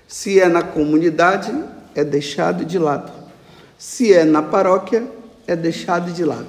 Se 0.09 0.41
é 0.41 0.49
na 0.49 0.63
comunidade, 0.63 1.53
é 1.95 2.03
deixado 2.03 2.65
de 2.65 2.79
lado. 2.79 3.13
Se 3.77 4.11
é 4.11 4.25
na 4.25 4.43
paróquia, 4.43 5.07
é 5.47 5.55
deixado 5.55 6.11
de 6.13 6.25
lado. 6.25 6.49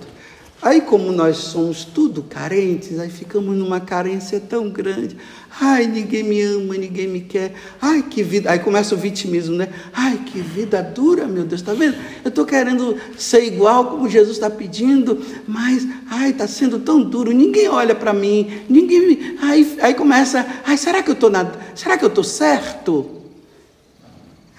Aí, 0.66 0.82
como 0.82 1.12
nós 1.12 1.38
somos 1.38 1.86
tudo 1.86 2.24
carentes, 2.24 3.00
aí 3.00 3.08
ficamos 3.08 3.56
numa 3.56 3.80
carência 3.80 4.40
tão 4.40 4.68
grande. 4.68 5.16
Ai, 5.62 5.86
ninguém 5.86 6.24
me 6.24 6.42
ama, 6.42 6.74
ninguém 6.74 7.08
me 7.08 7.22
quer. 7.22 7.54
Ai, 7.80 8.02
que 8.02 8.24
vida. 8.24 8.50
Aí 8.50 8.58
começa 8.58 8.96
o 8.96 8.98
vitimismo, 8.98 9.56
né? 9.56 9.70
Ai, 9.94 10.18
que 10.26 10.40
vida 10.40 10.82
dura, 10.82 11.28
meu 11.28 11.44
Deus, 11.44 11.62
está 11.62 11.76
vendo? 11.76 11.96
Eu 12.24 12.30
estou 12.30 12.48
querendo 12.48 12.98
ser 13.16 13.44
igual 13.44 13.92
como 13.92 14.10
Jesus 14.10 14.38
está 14.38 14.50
pedindo, 14.50 15.24
mas, 15.48 15.88
ai, 16.10 16.32
está 16.32 16.48
sendo 16.48 16.80
tão 16.80 17.00
duro. 17.00 17.32
Ninguém 17.32 17.70
olha 17.70 17.94
para 17.94 18.12
mim, 18.12 18.64
ninguém. 18.68 19.08
Me... 19.08 19.38
Aí, 19.44 19.78
aí 19.80 19.94
começa, 19.94 20.48
ai, 20.66 20.78
será 20.78 21.04
que 21.04 21.12
eu 21.12 21.14
estou 21.14 21.30
na... 21.30 21.46
será 21.76 21.96
que 21.96 22.04
eu 22.04 22.10
estou 22.10 22.24
certo? 22.24 23.22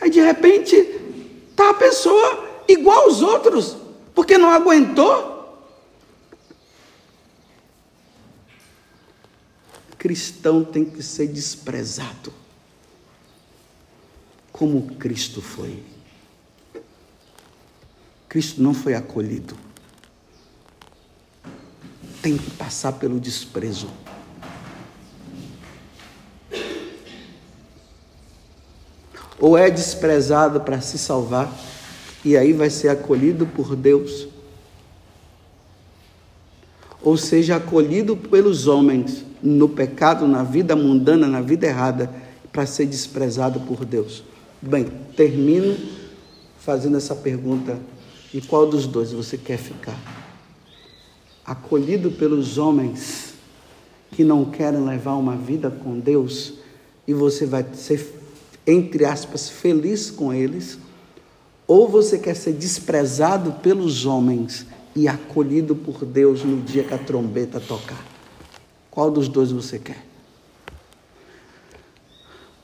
Aí 0.01 0.09
de 0.09 0.21
repente 0.21 0.77
está 1.51 1.71
a 1.71 1.75
pessoa 1.75 2.45
igual 2.69 3.07
aos 3.07 3.23
outros, 3.23 3.77
porque 4.14 4.38
não 4.38 4.51
aguentou. 4.51 5.36
Cristão 10.07 10.62
tem 10.62 10.85
que 10.85 11.03
ser 11.03 11.27
desprezado, 11.27 12.33
como 14.53 14.95
Cristo 14.95 15.42
foi. 15.42 15.83
Cristo 18.29 18.62
não 18.62 18.73
foi 18.73 18.95
acolhido. 18.95 19.57
Tem 22.23 22.38
que 22.38 22.53
passar 22.53 22.92
pelo 22.92 23.19
desprezo. 23.19 23.90
Ou 29.40 29.59
é 29.59 29.69
desprezado 29.69 30.61
para 30.61 30.81
se 30.81 30.99
salvar, 30.99 31.53
e 32.25 32.37
aí 32.37 32.53
vai 32.53 32.71
ser 32.71 32.90
acolhido 32.90 33.45
por 33.45 33.75
Deus, 33.75 34.29
ou 37.07 37.16
seja 37.16 37.55
acolhido 37.55 38.16
pelos 38.16 38.66
homens 38.66 39.25
no 39.40 39.69
pecado, 39.69 40.27
na 40.27 40.42
vida 40.42 40.75
mundana, 40.75 41.29
na 41.29 41.40
vida 41.40 41.64
errada, 41.64 42.12
para 42.53 42.66
ser 42.66 42.85
desprezado 42.85 43.61
por 43.61 43.85
Deus? 43.85 44.25
Bem, 44.61 44.88
termino 45.16 45.77
fazendo 46.59 46.97
essa 46.97 47.14
pergunta: 47.14 47.79
em 48.35 48.40
qual 48.40 48.66
dos 48.66 48.88
dois 48.88 49.12
você 49.12 49.38
quer 49.38 49.57
ficar? 49.57 49.97
Acolhido 51.45 52.11
pelos 52.11 52.59
homens 52.59 53.35
que 54.11 54.25
não 54.25 54.45
querem 54.45 54.85
levar 54.85 55.14
uma 55.14 55.37
vida 55.37 55.71
com 55.71 56.01
Deus 56.01 56.55
e 57.07 57.14
você 57.14 57.47
vai 57.47 57.64
ser, 57.75 58.05
entre 58.66 59.05
aspas, 59.05 59.49
feliz 59.49 60.11
com 60.11 60.35
eles? 60.35 60.77
Ou 61.69 61.88
você 61.88 62.19
quer 62.19 62.35
ser 62.35 62.55
desprezado 62.55 63.53
pelos 63.62 64.05
homens 64.05 64.66
e 64.96 65.06
acolhido 65.06 65.76
por 65.76 66.06
Deus 66.06 66.42
no 66.42 66.62
dia 66.62 66.82
que 66.82 66.94
a 66.94 66.98
trombeta 66.98 67.61
tocar? 67.61 68.02
Qual 68.90 69.11
dos 69.11 69.28
dois 69.28 69.52
você 69.52 69.78
quer? 69.78 70.02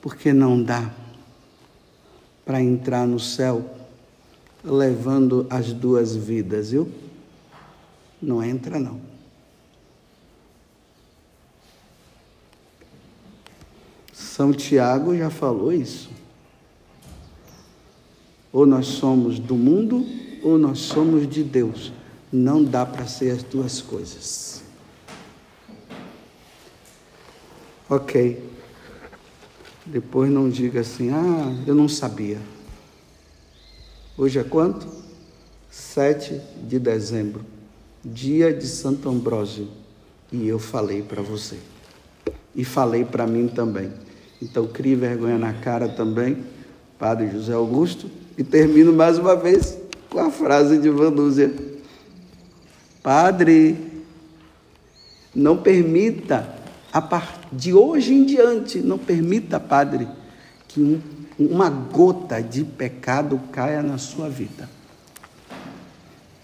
Porque 0.01 0.33
não 0.33 0.61
dá 0.61 0.91
para 2.43 2.59
entrar 2.59 3.05
no 3.05 3.19
céu 3.19 3.63
levando 4.63 5.45
as 5.47 5.71
duas 5.71 6.15
vidas, 6.15 6.71
viu? 6.71 6.91
Não 8.19 8.43
entra, 8.43 8.79
não. 8.79 8.99
São 14.11 14.51
Tiago 14.51 15.15
já 15.15 15.29
falou 15.29 15.71
isso. 15.71 16.09
Ou 18.51 18.65
nós 18.65 18.87
somos 18.87 19.37
do 19.37 19.55
mundo, 19.55 20.03
ou 20.41 20.57
nós 20.57 20.79
somos 20.79 21.27
de 21.27 21.43
Deus. 21.43 21.93
Não 22.33 22.63
dá 22.63 22.83
para 22.83 23.05
ser 23.05 23.29
as 23.29 23.43
duas 23.43 23.79
coisas. 23.79 24.63
Ok. 27.87 28.43
Depois 29.85 30.31
não 30.31 30.49
diga 30.49 30.79
assim, 30.79 31.11
ah, 31.11 31.63
eu 31.67 31.75
não 31.75 31.87
sabia. 31.87 32.39
Hoje 34.17 34.39
é 34.39 34.43
quanto? 34.43 34.87
7 35.69 36.41
de 36.67 36.79
dezembro, 36.79 37.45
dia 38.03 38.51
de 38.51 38.65
Santo 38.65 39.09
Ambrósio. 39.09 39.67
E 40.31 40.47
eu 40.47 40.57
falei 40.57 41.03
para 41.03 41.21
você. 41.21 41.59
E 42.55 42.65
falei 42.65 43.05
para 43.05 43.27
mim 43.27 43.47
também. 43.47 43.91
Então, 44.41 44.65
crie 44.65 44.95
vergonha 44.95 45.37
na 45.37 45.53
cara 45.53 45.87
também, 45.87 46.43
Padre 46.97 47.29
José 47.29 47.53
Augusto. 47.53 48.09
E 48.35 48.43
termino 48.43 48.91
mais 48.91 49.19
uma 49.19 49.35
vez 49.35 49.77
com 50.09 50.17
a 50.17 50.31
frase 50.31 50.79
de 50.79 50.89
Vanúzia. 50.89 51.72
Padre, 53.03 53.77
não 55.35 55.57
permita 55.57 56.55
de 57.51 57.73
hoje 57.73 58.13
em 58.13 58.23
diante, 58.23 58.79
não 58.79 58.97
permita, 58.97 59.59
Padre, 59.59 60.07
que 60.69 60.79
um, 60.79 61.01
uma 61.37 61.69
gota 61.69 62.41
de 62.41 62.63
pecado 62.63 63.39
caia 63.51 63.83
na 63.83 63.97
sua 63.97 64.29
vida. 64.29 64.69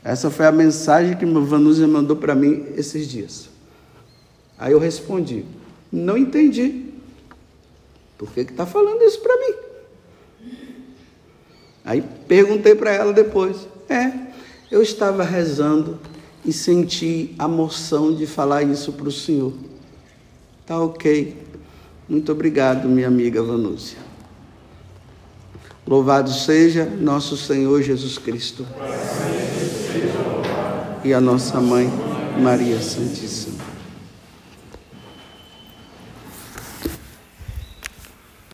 Essa 0.04 0.30
foi 0.30 0.46
a 0.46 0.52
mensagem 0.52 1.16
que 1.16 1.26
o 1.26 1.46
Vanúzia 1.46 1.88
mandou 1.88 2.18
para 2.18 2.36
mim 2.36 2.66
esses 2.76 3.08
dias. 3.08 3.50
Aí 4.58 4.74
eu 4.74 4.80
respondi: 4.80 5.46
Não 5.92 6.18
entendi. 6.18 6.86
Por 8.18 8.32
que 8.32 8.42
está 8.42 8.66
falando 8.66 9.02
isso 9.04 9.22
para 9.22 9.38
mim? 9.38 9.54
Aí 11.86 12.04
perguntei 12.28 12.76
para 12.76 12.92
ela 12.92 13.14
depois: 13.14 13.68
É, 13.88 14.12
eu 14.72 14.82
estava 14.82 15.24
rezando 15.24 16.00
e 16.46 16.54
senti 16.54 17.34
a 17.38 17.48
moção 17.48 18.14
de 18.14 18.26
falar 18.26 18.64
isso 18.64 18.94
para 18.94 19.08
o 19.08 19.12
Senhor. 19.12 19.54
Tá 20.66 20.80
ok. 20.80 21.36
Muito 22.08 22.32
obrigado, 22.32 22.88
minha 22.88 23.08
amiga 23.08 23.42
Vanúcia. 23.42 23.98
Louvado 25.86 26.32
seja 26.32 26.86
nosso 26.86 27.36
Senhor 27.36 27.82
Jesus 27.82 28.18
Cristo. 28.18 28.66
E 31.04 31.14
a 31.14 31.20
nossa 31.20 31.60
mãe, 31.60 31.90
Maria 32.40 32.80
Santíssima. 32.82 33.49